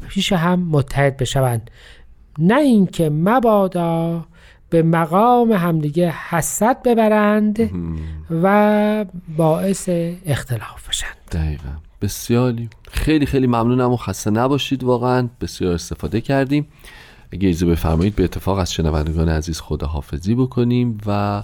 پیش 0.09 0.33
هم 0.33 0.61
متحد 0.61 1.17
بشوند. 1.17 1.71
نه 2.39 2.61
اینکه 2.61 3.11
مبادا 3.11 4.25
به 4.71 4.83
مقام 4.83 5.53
همدیگه 5.53 6.15
حسد 6.29 6.83
ببرند 6.83 7.71
و 8.43 9.05
باعث 9.37 9.89
اختلاف 10.27 10.89
بشند. 10.89 11.17
دقیقا. 11.33 11.69
بسیاری. 12.03 12.69
خیلی 12.91 13.27
خیلی 13.27 13.47
ممنونم 13.47 13.93
و 13.93 13.97
خسته 13.97 14.31
نباشید 14.31 14.85
واقعا. 14.85 15.29
بسیار 15.41 15.73
استفاده 15.73 16.21
کردیم. 16.21 16.67
اگه 17.33 17.49
اجازه 17.49 17.67
بفرمایید 17.67 18.15
به 18.15 18.25
اتفاق 18.25 18.59
از 18.59 18.73
شنوندگان 18.73 19.29
عزیز 19.29 19.61
خداحافظی 19.61 20.35
بکنیم 20.35 20.99
و 21.07 21.43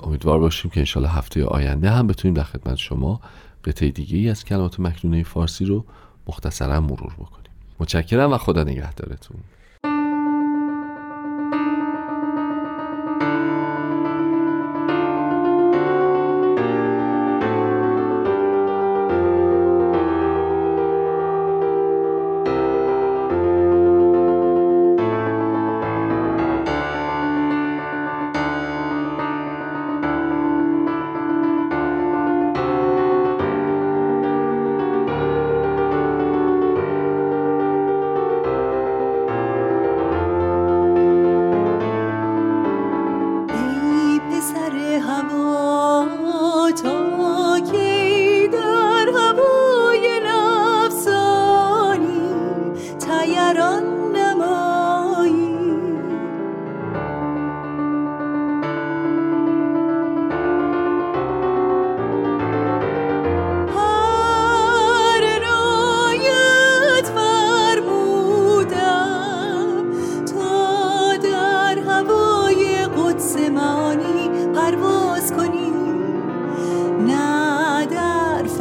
امیدوار 0.00 0.38
باشیم 0.38 0.70
که 0.70 0.80
انشالله 0.80 1.10
هفته 1.10 1.44
آینده 1.44 1.90
هم 1.90 2.06
بتونیم 2.06 2.34
در 2.34 2.42
خدمت 2.42 2.76
شما 2.76 3.20
قطعه 3.64 3.90
دیگه 3.90 4.18
ای 4.18 4.28
از 4.28 4.44
کلمات 4.44 4.80
مکنونه 4.80 5.22
فارسی 5.22 5.64
رو 5.64 5.84
مختصرا 6.26 6.80
مرور 6.80 7.14
بکنیم. 7.14 7.50
متشکرم 7.80 8.32
و 8.32 8.38
خدا 8.38 8.64
نگهدارتون. 8.64 9.36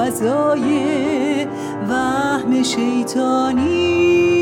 فضای 0.08 1.48
وهم 1.90 2.64
شیطانی. 2.64 4.37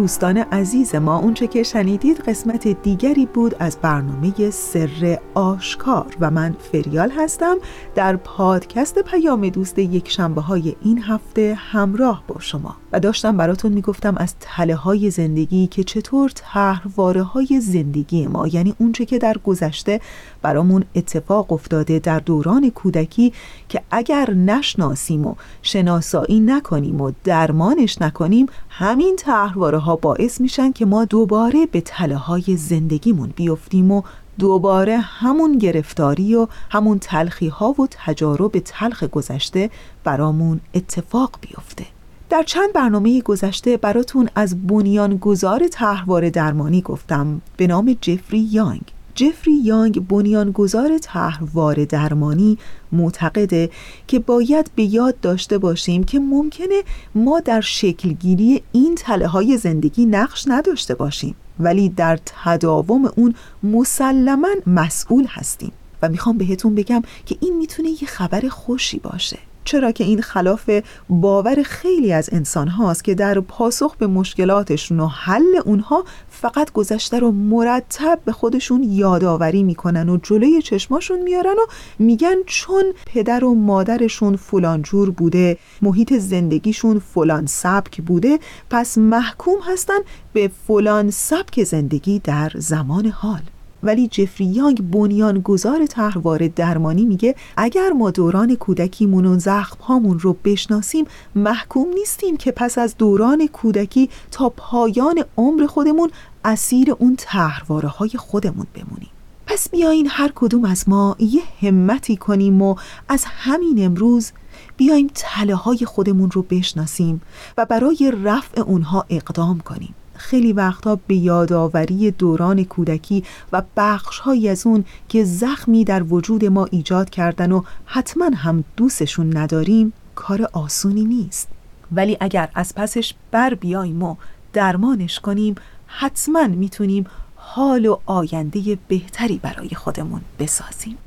دوستان 0.00 0.36
عزیز 0.36 0.94
ما 0.94 1.18
اونچه 1.18 1.46
که 1.46 1.62
شنیدید 1.62 2.20
قسمت 2.20 2.68
دیگری 2.68 3.26
بود 3.26 3.54
از 3.58 3.78
برنامه 3.82 4.50
سر 4.50 5.18
آشکار 5.34 6.16
و 6.20 6.30
من 6.30 6.56
فریال 6.72 7.10
هستم 7.10 7.56
در 7.94 8.16
پادکست 8.16 8.98
پیام 8.98 9.48
دوست 9.48 9.78
یک 9.78 10.10
شنبه 10.10 10.40
های 10.40 10.76
این 10.82 11.02
هفته 11.02 11.54
همراه 11.58 12.22
با 12.28 12.40
شما 12.40 12.76
و 12.92 13.00
داشتم 13.00 13.36
براتون 13.36 13.72
می‌گفتم 13.72 14.16
از 14.16 14.34
تله 14.40 14.74
های 14.74 15.10
زندگی 15.10 15.66
که 15.66 15.84
چطور 15.84 16.30
تحرواره 16.34 17.22
های 17.22 17.60
زندگی 17.60 18.26
ما 18.26 18.46
یعنی 18.46 18.74
اونچه 18.78 19.04
که 19.04 19.18
در 19.18 19.36
گذشته 19.44 20.00
برامون 20.42 20.84
اتفاق 20.94 21.52
افتاده 21.52 21.98
در 21.98 22.18
دوران 22.18 22.70
کودکی 22.70 23.32
که 23.68 23.82
اگر 23.90 24.30
نشناسیم 24.30 25.26
و 25.26 25.34
شناسایی 25.62 26.40
نکنیم 26.40 27.00
و 27.00 27.12
درمانش 27.24 28.02
نکنیم 28.02 28.46
همین 28.72 29.16
تحرواره 29.16 29.78
ها 29.78 29.96
باعث 29.96 30.40
میشن 30.40 30.72
که 30.72 30.86
ما 30.86 31.04
دوباره 31.04 31.66
به 31.66 31.80
تله 31.80 32.16
های 32.16 32.56
زندگیمون 32.56 33.32
بیفتیم 33.36 33.90
و 33.90 34.02
دوباره 34.38 34.98
همون 34.98 35.58
گرفتاری 35.58 36.34
و 36.34 36.46
همون 36.70 36.98
تلخی 36.98 37.48
ها 37.48 37.72
و 37.72 37.88
تجارب 37.90 38.58
تلخ 38.58 39.04
گذشته 39.04 39.70
برامون 40.04 40.60
اتفاق 40.74 41.30
بیفته. 41.40 41.86
در 42.28 42.42
چند 42.42 42.72
برنامه 42.72 43.20
گذشته 43.20 43.76
براتون 43.76 44.28
از 44.34 44.66
بنیانگذار 44.66 45.68
تحوار 45.68 46.30
درمانی 46.30 46.82
گفتم 46.82 47.40
به 47.56 47.66
نام 47.66 47.96
جفری 48.00 48.38
یانگ. 48.38 48.82
جفری 49.20 49.52
یانگ 49.52 50.08
بنیانگذار 50.08 50.98
تحوار 50.98 51.84
درمانی 51.84 52.58
معتقده 52.92 53.70
که 54.06 54.18
باید 54.18 54.70
به 54.74 54.82
یاد 54.82 55.20
داشته 55.20 55.58
باشیم 55.58 56.04
که 56.04 56.18
ممکنه 56.18 56.82
ما 57.14 57.40
در 57.40 57.60
شکلگیری 57.60 58.62
این 58.72 58.94
تله 58.94 59.26
های 59.26 59.56
زندگی 59.56 60.06
نقش 60.06 60.44
نداشته 60.48 60.94
باشیم 60.94 61.34
ولی 61.58 61.88
در 61.88 62.18
تداوم 62.44 63.10
اون 63.16 63.34
مسلما 63.62 64.48
مسئول 64.66 65.26
هستیم. 65.28 65.72
و 66.02 66.08
می‌خوام 66.08 66.38
بهتون 66.38 66.74
بگم 66.74 67.02
که 67.26 67.36
این 67.40 67.56
می‌تونه 67.56 67.88
یه 67.88 68.08
خبر 68.08 68.48
خوشی 68.48 68.98
باشه. 68.98 69.38
چرا 69.70 69.92
که 69.92 70.04
این 70.04 70.22
خلاف 70.22 70.70
باور 71.08 71.62
خیلی 71.62 72.12
از 72.12 72.28
انسان 72.32 72.68
هاست 72.68 73.04
که 73.04 73.14
در 73.14 73.40
پاسخ 73.40 73.96
به 73.96 74.06
مشکلاتشون 74.06 75.00
و 75.00 75.06
حل 75.06 75.60
اونها 75.64 76.04
فقط 76.28 76.72
گذشته 76.72 77.18
رو 77.18 77.30
مرتب 77.30 78.18
به 78.24 78.32
خودشون 78.32 78.82
یادآوری 78.82 79.62
می‌کنن 79.62 80.08
و 80.08 80.18
جلوی 80.22 80.62
چشماشون 80.62 81.22
میارن 81.22 81.52
و 81.52 81.66
میگن 81.98 82.36
چون 82.46 82.84
پدر 83.06 83.44
و 83.44 83.54
مادرشون 83.54 84.36
فلان 84.36 84.82
جور 84.82 85.10
بوده 85.10 85.58
محیط 85.82 86.14
زندگیشون 86.14 86.98
فلان 86.98 87.46
سبک 87.46 88.02
بوده 88.02 88.38
پس 88.70 88.98
محکوم 88.98 89.58
هستن 89.72 89.98
به 90.32 90.50
فلان 90.66 91.10
سبک 91.10 91.64
زندگی 91.64 92.18
در 92.18 92.52
زمان 92.54 93.06
حال. 93.06 93.42
ولی 93.82 94.08
جفری 94.08 94.46
یانگ 94.46 94.90
بنیانگذار 94.90 95.86
تحوار 95.86 96.48
درمانی 96.48 97.04
میگه 97.04 97.34
اگر 97.56 97.90
ما 97.90 98.10
دوران 98.10 98.54
کودکیمون 98.54 99.26
و 99.26 99.38
زخمهامون 99.38 100.18
رو 100.18 100.36
بشناسیم 100.44 101.06
محکوم 101.34 101.88
نیستیم 101.94 102.36
که 102.36 102.52
پس 102.52 102.78
از 102.78 102.96
دوران 102.96 103.46
کودکی 103.46 104.10
تا 104.30 104.48
پایان 104.48 105.24
عمر 105.36 105.66
خودمون 105.66 106.10
اسیر 106.44 106.92
اون 106.92 107.16
تحرواره 107.16 107.88
های 107.88 108.10
خودمون 108.16 108.66
بمونیم. 108.74 109.10
پس 109.46 109.70
بیاین 109.70 110.08
هر 110.10 110.32
کدوم 110.34 110.64
از 110.64 110.88
ما 110.88 111.16
یه 111.18 111.42
همتی 111.62 112.16
کنیم 112.16 112.62
و 112.62 112.74
از 113.08 113.24
همین 113.26 113.84
امروز 113.84 114.32
بیایم 114.76 115.10
تله 115.14 115.54
های 115.54 115.78
خودمون 115.78 116.30
رو 116.30 116.42
بشناسیم 116.42 117.20
و 117.58 117.64
برای 117.64 118.12
رفع 118.24 118.60
اونها 118.60 119.04
اقدام 119.10 119.60
کنیم. 119.60 119.94
خیلی 120.20 120.52
وقتا 120.52 120.98
به 121.06 121.14
یادآوری 121.14 122.10
دوران 122.10 122.64
کودکی 122.64 123.24
و 123.52 123.62
بخشهایی 123.76 124.48
از 124.48 124.66
اون 124.66 124.84
که 125.08 125.24
زخمی 125.24 125.84
در 125.84 126.02
وجود 126.02 126.44
ما 126.44 126.64
ایجاد 126.64 127.10
کردن 127.10 127.52
و 127.52 127.62
حتما 127.84 128.30
هم 128.34 128.64
دوستشون 128.76 129.36
نداریم 129.36 129.92
کار 130.14 130.48
آسونی 130.52 131.04
نیست. 131.04 131.48
ولی 131.92 132.16
اگر 132.20 132.48
از 132.54 132.74
پسش 132.74 133.14
بر 133.30 133.54
بیایم 133.54 134.02
و 134.02 134.16
درمانش 134.52 135.20
کنیم 135.20 135.54
حتما 135.86 136.46
می‌تونیم 136.46 137.06
حال 137.36 137.86
و 137.86 137.96
آینده 138.06 138.78
بهتری 138.88 139.38
برای 139.38 139.68
خودمون 139.68 140.20
بسازیم. 140.38 140.98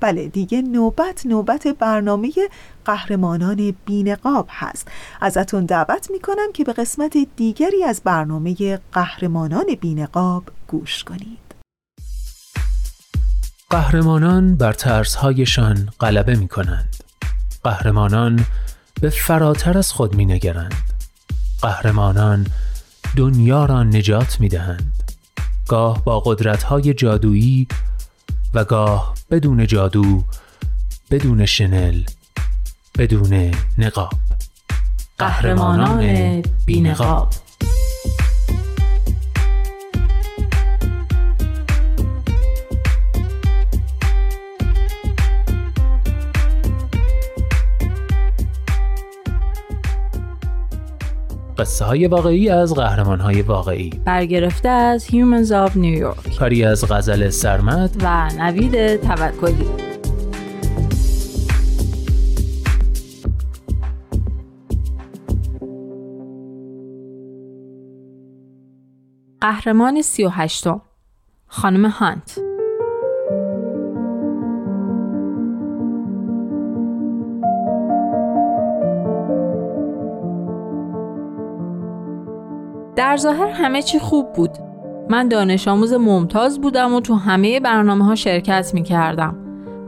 بله 0.00 0.28
دیگه 0.28 0.62
نوبت 0.62 1.26
نوبت 1.26 1.66
برنامه 1.66 2.32
قهرمانان 2.84 3.74
بینقاب 3.86 4.48
هست 4.50 4.88
ازتون 5.20 5.66
دعوت 5.66 6.10
می‌کنم 6.10 6.52
که 6.54 6.64
به 6.64 6.72
قسمت 6.72 7.16
دیگری 7.36 7.84
از 7.84 8.00
برنامه 8.04 8.78
قهرمانان 8.92 9.66
بینقاب 9.80 10.44
گوش 10.68 11.04
کنید 11.04 11.48
قهرمانان 13.70 14.54
بر 14.54 14.72
ترسهایشان 14.72 15.88
غلبه 16.00 16.34
می 16.34 16.48
کنند. 16.48 16.96
قهرمانان 17.64 18.44
به 19.00 19.10
فراتر 19.10 19.78
از 19.78 19.92
خود 19.92 20.14
می 20.14 20.24
نگرند. 20.24 20.74
قهرمانان 21.62 22.46
دنیا 23.16 23.64
را 23.64 23.82
نجات 23.82 24.40
می 24.40 24.48
دهند. 24.48 24.92
گاه 25.68 26.04
با 26.04 26.20
قدرت‌های 26.20 26.94
جادویی 26.94 27.66
و 28.54 28.64
گاه 28.64 29.14
بدون 29.30 29.66
جادو 29.66 30.24
بدون 31.10 31.46
شنل 31.46 32.02
بدون 32.98 33.54
نقاب. 33.78 34.12
قهرمانان 35.18 36.42
بینقاب 36.66 37.28
قصه 51.58 51.84
های 51.84 52.06
واقعی 52.06 52.48
از 52.48 52.74
قهرمان 52.74 53.20
های 53.20 53.42
واقعی. 53.42 53.90
برگرفته 54.04 54.68
از 54.68 55.06
Humans 55.06 55.48
of 55.48 55.72
New 55.72 56.02
York. 56.02 56.38
کاری 56.38 56.64
از 56.64 56.92
غزل 56.92 57.28
سرمت 57.28 57.90
و 58.02 58.28
نوید 58.38 58.96
توکلی. 58.96 59.66
قهرمان 69.40 70.02
سی 70.02 70.24
و 70.24 70.28
هشتم. 70.28 70.80
خانم 71.46 71.86
هانت. 71.86 72.47
در 83.08 83.16
ظاهر 83.16 83.48
همه 83.48 83.82
چی 83.82 83.98
خوب 83.98 84.32
بود. 84.32 84.50
من 85.08 85.28
دانش 85.28 85.68
آموز 85.68 85.92
ممتاز 85.92 86.60
بودم 86.60 86.94
و 86.94 87.00
تو 87.00 87.14
همه 87.14 87.60
برنامه 87.60 88.04
ها 88.04 88.14
شرکت 88.14 88.70
می 88.74 88.82
کردم. 88.82 89.36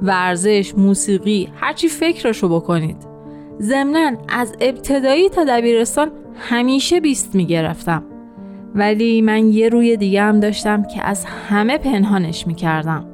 ورزش، 0.02 0.74
موسیقی، 0.76 1.48
هرچی 1.56 1.88
فکرشو 1.88 2.48
بکنید. 2.48 2.96
ضمنا 3.60 4.12
از 4.28 4.56
ابتدایی 4.60 5.28
تا 5.28 5.44
دبیرستان 5.48 6.10
همیشه 6.36 7.00
بیست 7.00 7.34
می 7.34 7.46
گرفتم. 7.46 8.02
ولی 8.74 9.22
من 9.22 9.48
یه 9.48 9.68
روی 9.68 9.96
دیگه 9.96 10.22
هم 10.22 10.40
داشتم 10.40 10.82
که 10.82 11.06
از 11.06 11.24
همه 11.24 11.78
پنهانش 11.78 12.46
می 12.46 12.54
کردم. 12.54 13.04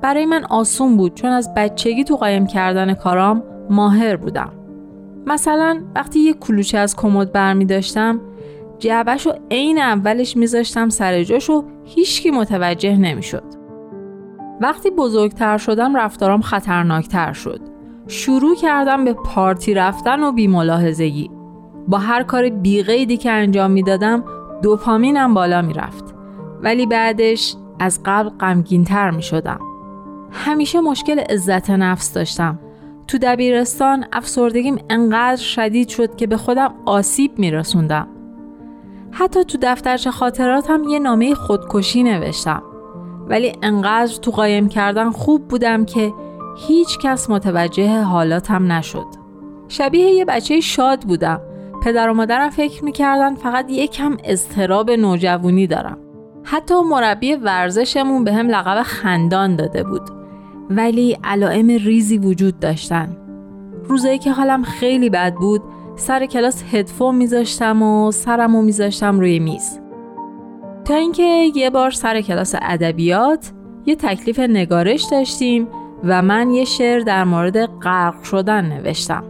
برای 0.00 0.26
من 0.26 0.44
آسون 0.44 0.96
بود 0.96 1.14
چون 1.14 1.30
از 1.30 1.54
بچگی 1.54 2.04
تو 2.04 2.16
قایم 2.16 2.46
کردن 2.46 2.94
کارام 2.94 3.42
ماهر 3.70 4.16
بودم. 4.16 4.52
مثلا 5.26 5.82
وقتی 5.94 6.20
یه 6.20 6.32
کلوچه 6.32 6.78
از 6.78 6.96
کمد 6.96 7.32
برمی 7.32 7.64
داشتم 7.64 8.20
جعبش 8.78 9.26
رو 9.26 9.32
عین 9.50 9.78
اولش 9.78 10.36
میذاشتم 10.36 10.88
سر 10.88 11.22
جاش 11.22 11.50
و 11.50 11.64
هیچکی 11.84 12.30
متوجه 12.30 12.96
نمی‌شد. 12.96 13.44
وقتی 14.60 14.90
بزرگتر 14.90 15.58
شدم 15.58 15.96
رفتارام 15.96 16.40
خطرناکتر 16.40 17.32
شد. 17.32 17.60
شروع 18.06 18.56
کردم 18.56 19.04
به 19.04 19.12
پارتی 19.12 19.74
رفتن 19.74 20.22
و 20.22 20.32
بیملاحظگی. 20.32 21.30
با 21.88 21.98
هر 21.98 22.22
کار 22.22 22.48
بیقیدی 22.48 23.16
که 23.16 23.30
انجام 23.30 23.70
می‌دادم 23.70 24.24
دوپامینم 24.62 25.34
بالا 25.34 25.62
می‌رفت. 25.62 26.14
ولی 26.62 26.86
بعدش 26.86 27.54
از 27.80 28.00
قبل 28.04 28.28
غمگینتر 28.28 29.10
می 29.10 29.22
شدم. 29.22 29.60
همیشه 30.32 30.80
مشکل 30.80 31.18
عزت 31.18 31.70
نفس 31.70 32.12
داشتم. 32.12 32.58
تو 33.06 33.18
دبیرستان 33.18 34.04
افسردگیم 34.12 34.78
انقدر 34.90 35.42
شدید 35.42 35.88
شد 35.88 36.16
که 36.16 36.26
به 36.26 36.36
خودم 36.36 36.74
آسیب 36.86 37.38
می 37.38 37.50
رسوندم. 37.50 38.08
حتی 39.18 39.44
تو 39.44 39.58
دفترچه 39.62 40.10
خاطراتم 40.10 40.84
یه 40.84 40.98
نامه 40.98 41.34
خودکشی 41.34 42.02
نوشتم. 42.02 42.62
ولی 43.28 43.52
انقدر 43.62 44.14
تو 44.22 44.30
قایم 44.30 44.68
کردن 44.68 45.10
خوب 45.10 45.48
بودم 45.48 45.84
که 45.84 46.12
هیچ 46.56 46.98
کس 46.98 47.30
متوجه 47.30 48.02
حالاتم 48.02 48.72
نشد. 48.72 49.06
شبیه 49.68 50.10
یه 50.10 50.24
بچه 50.24 50.60
شاد 50.60 51.00
بودم. 51.00 51.40
پدر 51.82 52.08
و 52.08 52.14
مادرم 52.14 52.50
فکر 52.50 52.84
می‌کردن 52.84 53.34
فقط 53.34 53.70
یکم 53.70 54.16
اضطراب 54.24 54.90
نوجوانی 54.90 55.66
دارم. 55.66 55.98
حتی 56.44 56.74
مربی 56.90 57.34
ورزشمون 57.34 58.24
به 58.24 58.32
هم 58.32 58.48
لقب 58.48 58.82
خندان 58.82 59.56
داده 59.56 59.82
بود. 59.82 60.10
ولی 60.70 61.18
علائم 61.24 61.66
ریزی 61.66 62.18
وجود 62.18 62.60
داشتن. 62.60 63.16
روزایی 63.84 64.18
که 64.18 64.32
حالم 64.32 64.62
خیلی 64.62 65.10
بد 65.10 65.34
بود 65.34 65.62
سر 65.98 66.26
کلاس 66.26 66.64
هدفون 66.72 67.14
میذاشتم 67.14 67.82
و 67.82 68.12
سرمو 68.12 68.62
میذاشتم 68.62 69.20
روی 69.20 69.38
میز. 69.38 69.80
تا 70.84 70.94
اینکه 70.94 71.22
یه 71.54 71.70
بار 71.70 71.90
سر 71.90 72.20
کلاس 72.20 72.54
ادبیات 72.62 73.52
یه 73.86 73.96
تکلیف 73.96 74.38
نگارش 74.38 75.02
داشتیم 75.10 75.68
و 76.04 76.22
من 76.22 76.50
یه 76.50 76.64
شعر 76.64 77.00
در 77.00 77.24
مورد 77.24 77.66
غرق 77.66 78.22
شدن 78.22 78.64
نوشتم. 78.64 79.24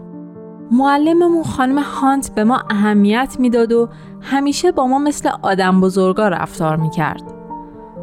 معلممون 0.70 1.42
خانم 1.42 1.78
هانت 1.78 2.34
به 2.34 2.44
ما 2.44 2.62
اهمیت 2.70 3.36
می‌داد 3.38 3.72
و 3.72 3.88
همیشه 4.20 4.72
با 4.72 4.86
ما 4.86 4.98
مثل 4.98 5.30
آدم 5.42 5.80
بزرگا 5.80 6.28
رفتار 6.28 6.76
می‌کرد. 6.76 7.22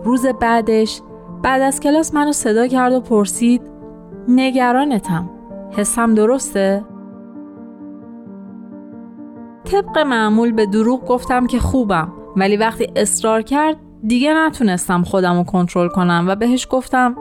روز 0.03 0.25
بعدش 0.25 1.01
بعد 1.43 1.61
از 1.61 1.79
کلاس 1.79 2.13
منو 2.13 2.31
صدا 2.31 2.67
کرد 2.67 2.93
و 2.93 3.01
پرسید 3.01 3.61
نگرانتم 4.27 5.29
حسم 5.77 6.13
درسته؟ 6.13 6.83
طبق 9.65 9.97
معمول 9.97 10.51
به 10.51 10.65
دروغ 10.65 11.05
گفتم 11.05 11.47
که 11.47 11.59
خوبم. 11.59 12.11
ولی 12.35 12.57
وقتی 12.57 12.87
اصرار 12.95 13.41
کرد 13.41 13.77
دیگه 14.07 14.33
نتونستم 14.33 15.03
خودم 15.03 15.37
رو 15.37 15.43
کنترل 15.43 15.87
کنم 15.87 16.25
و 16.27 16.35
بهش 16.35 16.67
گفتم 16.69 17.15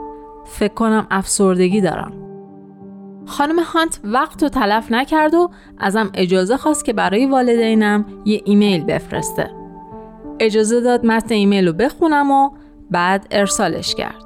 فکر 0.44 0.74
کنم 0.74 1.06
افسردگی 1.10 1.80
دارم. 1.80 2.12
خانم 3.26 3.58
هانت 3.58 4.00
وقت 4.04 4.42
رو 4.42 4.48
تلف 4.48 4.92
نکرد 4.92 5.34
و 5.34 5.50
ازم 5.78 6.10
اجازه 6.14 6.56
خواست 6.56 6.84
که 6.84 6.92
برای 6.92 7.26
والدینم 7.26 8.04
یه 8.24 8.42
ایمیل 8.44 8.84
بفرسته. 8.84 9.50
اجازه 10.40 10.80
داد 10.80 11.06
متن 11.06 11.34
ایمیل 11.34 11.66
رو 11.66 11.72
بخونم 11.72 12.30
و 12.30 12.50
بعد 12.90 13.26
ارسالش 13.30 13.94
کرد. 13.94 14.24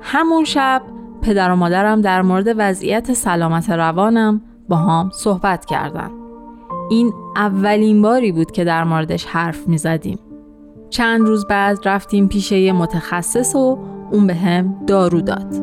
همون 0.00 0.44
شب 0.44 0.82
پدر 1.22 1.50
و 1.50 1.56
مادرم 1.56 2.00
در 2.00 2.22
مورد 2.22 2.54
وضعیت 2.56 3.12
سلامت 3.12 3.70
روانم 3.70 4.40
با 4.68 4.76
هم 4.76 5.10
صحبت 5.12 5.64
کردند. 5.64 6.17
این 6.90 7.12
اولین 7.36 8.02
باری 8.02 8.32
بود 8.32 8.50
که 8.50 8.64
در 8.64 8.84
موردش 8.84 9.24
حرف 9.24 9.68
می 9.68 9.78
زدیم. 9.78 10.18
چند 10.90 11.20
روز 11.20 11.46
بعد 11.46 11.78
رفتیم 11.84 12.28
پیش 12.28 12.52
یه 12.52 12.72
متخصص 12.72 13.54
و 13.54 13.78
اون 14.12 14.26
به 14.26 14.34
هم 14.34 14.74
دارو 14.86 15.20
داد. 15.20 15.54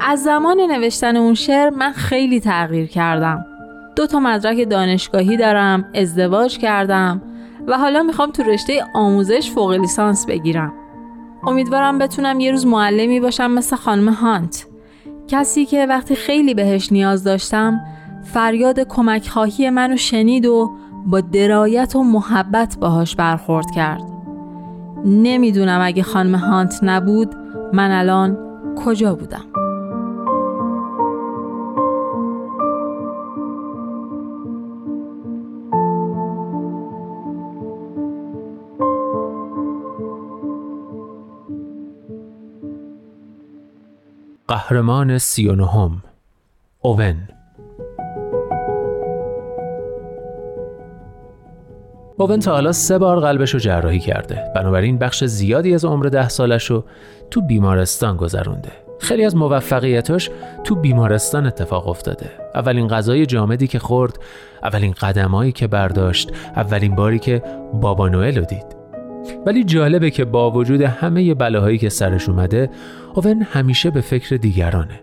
از 0.00 0.22
زمان 0.22 0.60
نوشتن 0.60 1.16
اون 1.16 1.34
شعر 1.34 1.70
من 1.70 1.92
خیلی 1.92 2.40
تغییر 2.40 2.86
کردم. 2.86 3.44
دو 3.96 4.06
تا 4.06 4.20
مدرک 4.20 4.68
دانشگاهی 4.70 5.36
دارم، 5.36 5.84
ازدواج 5.94 6.58
کردم 6.58 7.22
و 7.66 7.78
حالا 7.78 8.02
می‌خوام 8.02 8.30
تو 8.30 8.42
رشته 8.42 8.84
آموزش 8.94 9.50
فوق 9.50 9.72
لیسانس 9.72 10.26
بگیرم. 10.26 10.72
امیدوارم 11.46 11.98
بتونم 11.98 12.40
یه 12.40 12.50
روز 12.50 12.66
معلمی 12.66 13.20
باشم 13.20 13.50
مثل 13.50 13.76
خانم 13.76 14.08
هانت. 14.08 14.66
کسی 15.28 15.64
که 15.66 15.86
وقتی 15.86 16.14
خیلی 16.14 16.54
بهش 16.54 16.92
نیاز 16.92 17.24
داشتم 17.24 17.80
فریاد 18.24 18.80
کمک 18.80 19.28
خواهی 19.28 19.70
منو 19.70 19.96
شنید 19.96 20.46
و 20.46 20.70
با 21.06 21.20
درایت 21.20 21.96
و 21.96 22.02
محبت 22.02 22.76
باهاش 22.80 23.16
برخورد 23.16 23.70
کرد. 23.70 24.02
نمی‌دونم 25.04 25.80
اگه 25.82 26.02
خانم 26.02 26.34
هانت 26.34 26.78
نبود 26.82 27.34
من 27.72 27.90
الان 27.90 28.38
کجا 28.84 29.14
بودم؟ 29.14 29.53
قهرمان 44.48 45.18
سی 45.18 45.48
و 45.48 45.54
نهم 45.54 46.02
اوون. 46.80 47.28
اوون 52.16 52.40
تا 52.40 52.52
حالا 52.52 52.72
سه 52.72 52.98
بار 52.98 53.20
قلبش 53.20 53.54
رو 53.54 53.60
جراحی 53.60 53.98
کرده. 53.98 54.44
بنابراین 54.54 54.98
بخش 54.98 55.24
زیادی 55.24 55.74
از 55.74 55.84
عمر 55.84 56.06
ده 56.06 56.28
سالش 56.28 56.70
رو 56.70 56.84
تو 57.30 57.40
بیمارستان 57.40 58.16
گذرونده. 58.16 58.72
خیلی 59.00 59.24
از 59.24 59.36
موفقیتاش 59.36 60.30
تو 60.64 60.74
بیمارستان 60.74 61.46
اتفاق 61.46 61.88
افتاده. 61.88 62.30
اولین 62.54 62.88
غذای 62.88 63.26
جامدی 63.26 63.66
که 63.66 63.78
خورد 63.78 64.18
اولین 64.62 64.92
قدمایی 64.92 65.52
که 65.52 65.66
برداشت 65.66 66.30
اولین 66.56 66.94
باری 66.94 67.18
که 67.18 67.42
بابا 67.72 68.08
نوئل 68.08 68.38
رو 68.38 68.44
دید. 68.44 68.83
ولی 69.46 69.64
جالبه 69.64 70.10
که 70.10 70.24
با 70.24 70.50
وجود 70.50 70.80
همه 70.80 71.34
بلاهایی 71.34 71.78
که 71.78 71.88
سرش 71.88 72.28
اومده 72.28 72.70
اوون 73.14 73.42
همیشه 73.42 73.90
به 73.90 74.00
فکر 74.00 74.36
دیگرانه. 74.36 75.00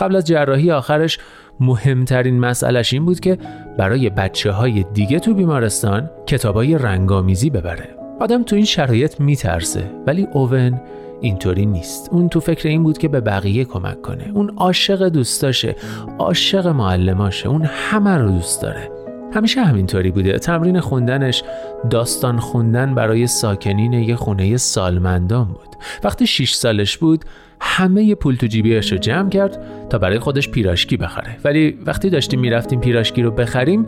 قبل 0.00 0.16
از 0.16 0.24
جراحی 0.24 0.70
آخرش 0.70 1.18
مهمترین 1.60 2.40
مسئلش 2.40 2.92
این 2.92 3.04
بود 3.04 3.20
که 3.20 3.38
برای 3.78 4.10
بچه 4.10 4.50
های 4.50 4.84
دیگه 4.94 5.20
تو 5.20 5.34
بیمارستان 5.34 6.10
کتابای 6.26 6.78
رنگامیزی 6.78 7.50
ببره. 7.50 7.88
آدم 8.20 8.42
تو 8.42 8.56
این 8.56 8.64
شرایط 8.64 9.20
میترسه 9.20 9.90
ولی 10.06 10.28
اوون 10.32 10.80
اینطوری 11.20 11.66
نیست. 11.66 12.08
اون 12.12 12.28
تو 12.28 12.40
فکر 12.40 12.68
این 12.68 12.82
بود 12.82 12.98
که 12.98 13.08
به 13.08 13.20
بقیه 13.20 13.64
کمک 13.64 14.02
کنه. 14.02 14.30
اون 14.34 14.50
عاشق 14.56 15.08
دوستاشه 15.08 15.76
عاشق 16.18 16.66
معلماشه 16.66 17.48
اون 17.48 17.62
همه 17.64 18.18
رو 18.18 18.30
دوست 18.30 18.62
داره. 18.62 18.97
همیشه 19.34 19.60
همینطوری 19.60 20.10
بوده. 20.10 20.38
تمرین 20.38 20.80
خوندنش 20.80 21.42
داستان 21.90 22.38
خوندن 22.38 22.94
برای 22.94 23.26
ساکنین 23.26 23.92
یه 23.92 24.16
خونه 24.16 24.56
سالمندان 24.56 25.44
بود. 25.44 25.76
وقتی 26.04 26.26
6 26.26 26.52
سالش 26.52 26.98
بود 26.98 27.24
همه 27.60 28.14
پول 28.14 28.36
تو 28.36 28.46
جیبیش 28.46 28.92
رو 28.92 28.98
جمع 28.98 29.30
کرد 29.30 29.58
تا 29.90 29.98
برای 29.98 30.18
خودش 30.18 30.48
پیراشکی 30.48 30.96
بخره. 30.96 31.36
ولی 31.44 31.78
وقتی 31.86 32.10
داشتیم 32.10 32.40
می‌رفتیم 32.40 32.80
پیراشکی 32.80 33.22
رو 33.22 33.30
بخریم 33.30 33.86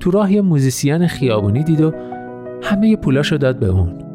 تو 0.00 0.10
راه 0.10 0.32
یه 0.32 0.40
موزیسین 0.40 1.06
خیابونی 1.06 1.64
دید 1.64 1.80
و 1.80 1.92
همه 2.62 2.96
پولاشو 2.96 3.36
داد 3.36 3.58
به 3.58 3.66
اون. 3.66 4.09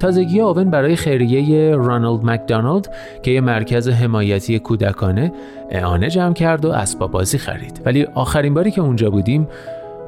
تازگی 0.00 0.40
اوون 0.40 0.70
برای 0.70 0.96
خیریه 0.96 1.76
رانالد 1.76 2.24
مکدونالد 2.24 2.94
که 3.22 3.30
یه 3.30 3.40
مرکز 3.40 3.88
حمایتی 3.88 4.58
کودکانه 4.58 5.32
اعانه 5.70 6.10
جمع 6.10 6.34
کرد 6.34 6.64
و 6.64 6.70
اسباب 6.70 7.10
بازی 7.10 7.38
خرید. 7.38 7.82
ولی 7.84 8.04
آخرین 8.04 8.54
باری 8.54 8.70
که 8.70 8.80
اونجا 8.80 9.10
بودیم 9.10 9.48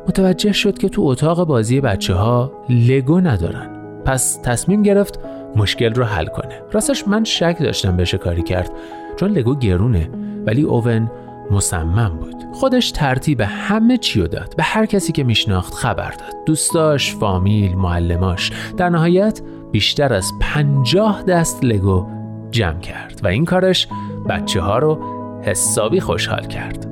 متوجه 0.08 0.52
شد 0.52 0.78
که 0.78 0.88
تو 0.88 1.02
اتاق 1.02 1.46
بازی 1.46 1.80
بچه 1.80 2.14
ها 2.14 2.52
لگو 2.68 3.20
ندارن. 3.20 3.68
پس 4.04 4.40
تصمیم 4.42 4.82
گرفت 4.82 5.20
مشکل 5.56 5.94
رو 5.94 6.04
حل 6.04 6.26
کنه. 6.26 6.62
راستش 6.72 7.08
من 7.08 7.24
شک 7.24 7.56
داشتم 7.60 7.96
بشه 7.96 8.18
کاری 8.18 8.42
کرد 8.42 8.70
چون 9.16 9.30
لگو 9.30 9.54
گرونه 9.54 10.08
ولی 10.46 10.62
اوون 10.62 11.10
مصمم 11.50 12.18
بود. 12.20 12.34
خودش 12.52 12.90
ترتیب 12.90 13.40
همه 13.40 13.96
چی 13.96 14.28
داد. 14.28 14.54
به 14.56 14.62
هر 14.62 14.86
کسی 14.86 15.12
که 15.12 15.24
میشناخت 15.24 15.74
خبر 15.74 16.10
داد. 16.10 16.44
دوستاش 16.46 17.16
فامیل 17.16 17.74
معلماش. 17.74 18.52
در 18.76 18.88
نهایت 18.88 19.40
بیشتر 19.72 20.14
از 20.14 20.32
پنجاه 20.40 21.22
دست 21.22 21.64
لگو 21.64 22.06
جمع 22.50 22.80
کرد 22.80 23.20
و 23.24 23.26
این 23.26 23.44
کارش 23.44 23.88
بچه 24.28 24.60
ها 24.60 24.78
رو 24.78 24.98
حسابی 25.42 26.00
خوشحال 26.00 26.46
کرد. 26.46 26.86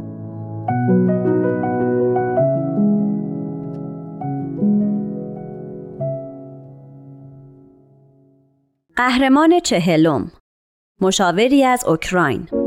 قهرمان 8.97 9.61
چهلم 9.61 10.31
مشاوری 11.01 11.65
از 11.65 11.85
اوکراین. 11.85 12.60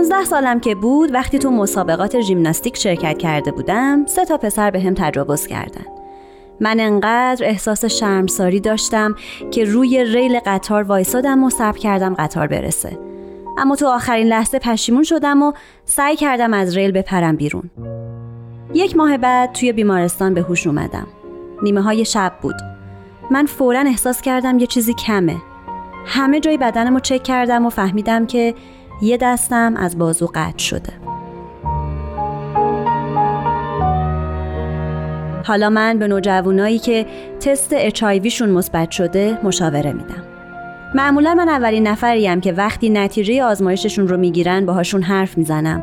15 0.00 0.24
سالم 0.24 0.60
که 0.60 0.74
بود 0.74 1.14
وقتی 1.14 1.38
تو 1.38 1.50
مسابقات 1.50 2.20
ژیمناستیک 2.20 2.76
شرکت 2.76 3.18
کرده 3.18 3.52
بودم 3.52 4.06
سه 4.06 4.24
تا 4.24 4.36
پسر 4.36 4.70
به 4.70 4.80
هم 4.80 4.94
تجاوز 4.94 5.46
کردن. 5.46 5.84
من 6.60 6.80
انقدر 6.80 7.46
احساس 7.46 7.84
شرمساری 7.84 8.60
داشتم 8.60 9.14
که 9.50 9.64
روی 9.64 10.04
ریل 10.04 10.38
قطار 10.46 10.82
وایسادم 10.82 11.44
و 11.44 11.50
صبر 11.50 11.78
کردم 11.78 12.14
قطار 12.14 12.46
برسه. 12.46 12.98
اما 13.58 13.76
تو 13.76 13.86
آخرین 13.86 14.26
لحظه 14.26 14.58
پشیمون 14.58 15.02
شدم 15.02 15.42
و 15.42 15.52
سعی 15.84 16.16
کردم 16.16 16.54
از 16.54 16.76
ریل 16.76 16.92
بپرم 16.92 17.36
بیرون. 17.36 17.70
یک 18.74 18.96
ماه 18.96 19.16
بعد 19.16 19.52
توی 19.52 19.72
بیمارستان 19.72 20.34
به 20.34 20.40
هوش 20.42 20.66
اومدم. 20.66 21.06
نیمه 21.62 21.82
های 21.82 22.04
شب 22.04 22.32
بود. 22.42 22.56
من 23.30 23.46
فورا 23.46 23.80
احساس 23.80 24.20
کردم 24.20 24.58
یه 24.58 24.66
چیزی 24.66 24.94
کمه. 24.94 25.36
همه 26.06 26.40
جای 26.40 26.56
بدنم 26.56 26.94
رو 26.94 27.00
چک 27.00 27.22
کردم 27.22 27.66
و 27.66 27.70
فهمیدم 27.70 28.26
که 28.26 28.54
یه 29.02 29.16
دستم 29.16 29.74
از 29.76 29.98
بازو 29.98 30.30
قطع 30.34 30.58
شده. 30.58 30.92
حالا 35.44 35.70
من 35.70 35.98
به 35.98 36.08
نوجوانایی 36.08 36.78
که 36.78 37.06
تست 37.40 37.70
اچایویشون 37.72 38.48
مثبت 38.50 38.90
شده 38.90 39.38
مشاوره 39.42 39.92
میدم. 39.92 40.24
معمولا 40.94 41.34
من 41.34 41.48
اولین 41.48 41.86
نفریم 41.86 42.40
که 42.40 42.52
وقتی 42.52 42.90
نتیجه 42.90 43.44
آزمایششون 43.44 44.08
رو 44.08 44.16
می‌گیرن 44.16 44.66
باهاشون 44.66 45.02
حرف 45.02 45.38
می‌زنم 45.38 45.82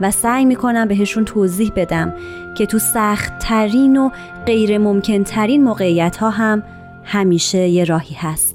و 0.00 0.10
سعی 0.10 0.44
می‌کنم 0.44 0.88
بهشون 0.88 1.24
توضیح 1.24 1.72
بدم 1.76 2.14
که 2.54 2.66
تو 2.66 2.78
سخت 2.78 3.38
ترین 3.38 3.96
و 3.96 4.10
غیر 4.46 4.78
ممکن 4.78 5.24
ترین 5.24 5.64
موقعیت 5.64 6.16
ها 6.16 6.30
هم 6.30 6.62
همیشه 7.04 7.58
یه 7.58 7.84
راهی 7.84 8.14
هست. 8.14 8.45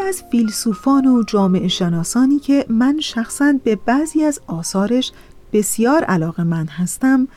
از 0.00 0.22
فیلسوفان 0.30 1.06
و 1.06 1.22
جامعه 1.22 1.68
شناسانی 1.68 2.38
که 2.38 2.66
من 2.68 3.00
شخصا 3.00 3.54
به 3.64 3.76
بعضی 3.76 4.24
از 4.24 4.40
آثارش 4.46 5.12
بسیار 5.52 6.04
علاقه 6.04 6.44
من 6.44 6.66
هستم 6.66 7.28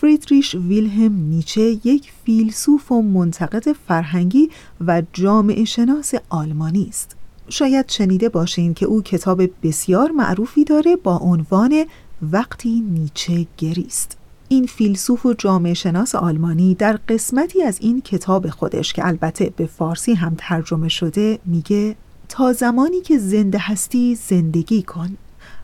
فریدریش 0.00 0.54
ویلهم 0.54 1.12
نیچه 1.12 1.60
یک 1.60 2.12
فیلسوف 2.24 2.92
و 2.92 3.02
منتقد 3.02 3.72
فرهنگی 3.72 4.50
و 4.86 5.02
جامعه 5.12 5.64
شناس 5.64 6.14
آلمانی 6.28 6.86
است. 6.88 7.16
شاید 7.48 7.88
شنیده 7.88 8.28
باشین 8.28 8.74
که 8.74 8.86
او 8.86 9.02
کتاب 9.02 9.42
بسیار 9.62 10.10
معروفی 10.10 10.64
داره 10.64 10.96
با 10.96 11.16
عنوان 11.18 11.84
وقتی 12.22 12.80
نیچه 12.80 13.46
گریست 13.58 14.18
این 14.48 14.66
فیلسوف 14.66 15.26
و 15.26 15.34
جامعه 15.34 15.74
شناس 15.74 16.14
آلمانی 16.14 16.74
در 16.74 16.98
قسمتی 17.08 17.62
از 17.62 17.78
این 17.80 18.00
کتاب 18.00 18.50
خودش 18.50 18.92
که 18.92 19.06
البته 19.06 19.52
به 19.56 19.66
فارسی 19.66 20.14
هم 20.14 20.34
ترجمه 20.38 20.88
شده 20.88 21.38
میگه 21.44 21.96
تا 22.28 22.52
زمانی 22.52 23.00
که 23.00 23.18
زنده 23.18 23.58
هستی 23.58 24.14
زندگی 24.14 24.82
کن 24.82 25.16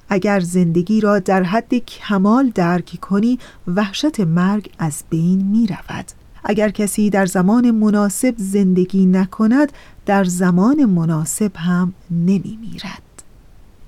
اگر 0.08 0.40
زندگی 0.40 1.00
را 1.00 1.18
در 1.18 1.42
حد 1.42 1.74
کمال 1.74 2.50
درک 2.54 2.98
کنی 3.00 3.38
وحشت 3.66 4.20
مرگ 4.20 4.70
از 4.78 5.04
بین 5.10 5.42
می 5.42 5.66
رود. 5.66 6.04
اگر 6.44 6.70
کسی 6.70 7.10
در 7.10 7.26
زمان 7.26 7.70
مناسب 7.70 8.34
زندگی 8.36 9.06
نکند 9.06 9.72
در 10.06 10.24
زمان 10.24 10.84
مناسب 10.84 11.56
هم 11.56 11.92
نمی 12.10 12.58
میرد. 12.60 13.11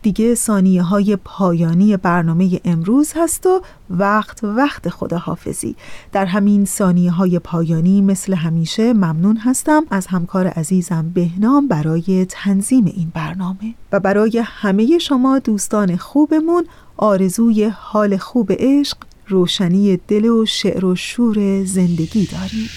دیگه 0.04 0.34
ثانیه 0.34 0.82
های 0.82 1.16
پایانی 1.16 1.96
برنامه 1.96 2.60
امروز 2.64 3.12
هست 3.16 3.46
و 3.46 3.60
وقت 3.90 4.44
وقت 4.44 4.88
خداحافظی. 4.88 5.76
در 6.12 6.26
همین 6.26 6.64
ثانیه 6.64 7.10
های 7.10 7.38
پایانی 7.38 8.00
مثل 8.00 8.34
همیشه 8.34 8.92
ممنون 8.92 9.36
هستم 9.36 9.84
از 9.90 10.06
همکار 10.06 10.46
عزیزم 10.46 11.10
بهنام 11.14 11.68
برای 11.68 12.26
تنظیم 12.28 12.84
این 12.84 13.12
برنامه. 13.14 13.74
و 13.92 14.00
برای 14.00 14.42
همه 14.44 14.98
شما 14.98 15.38
دوستان 15.38 15.96
خوبمون 15.96 16.64
آرزوی 16.96 17.64
حال 17.64 18.16
خوب 18.16 18.52
عشق 18.52 18.96
روشنی 19.28 19.96
دل 20.08 20.24
و 20.24 20.46
شعر 20.46 20.84
و 20.84 20.96
شور 20.96 21.64
زندگی 21.64 22.26
داریم. 22.26 22.68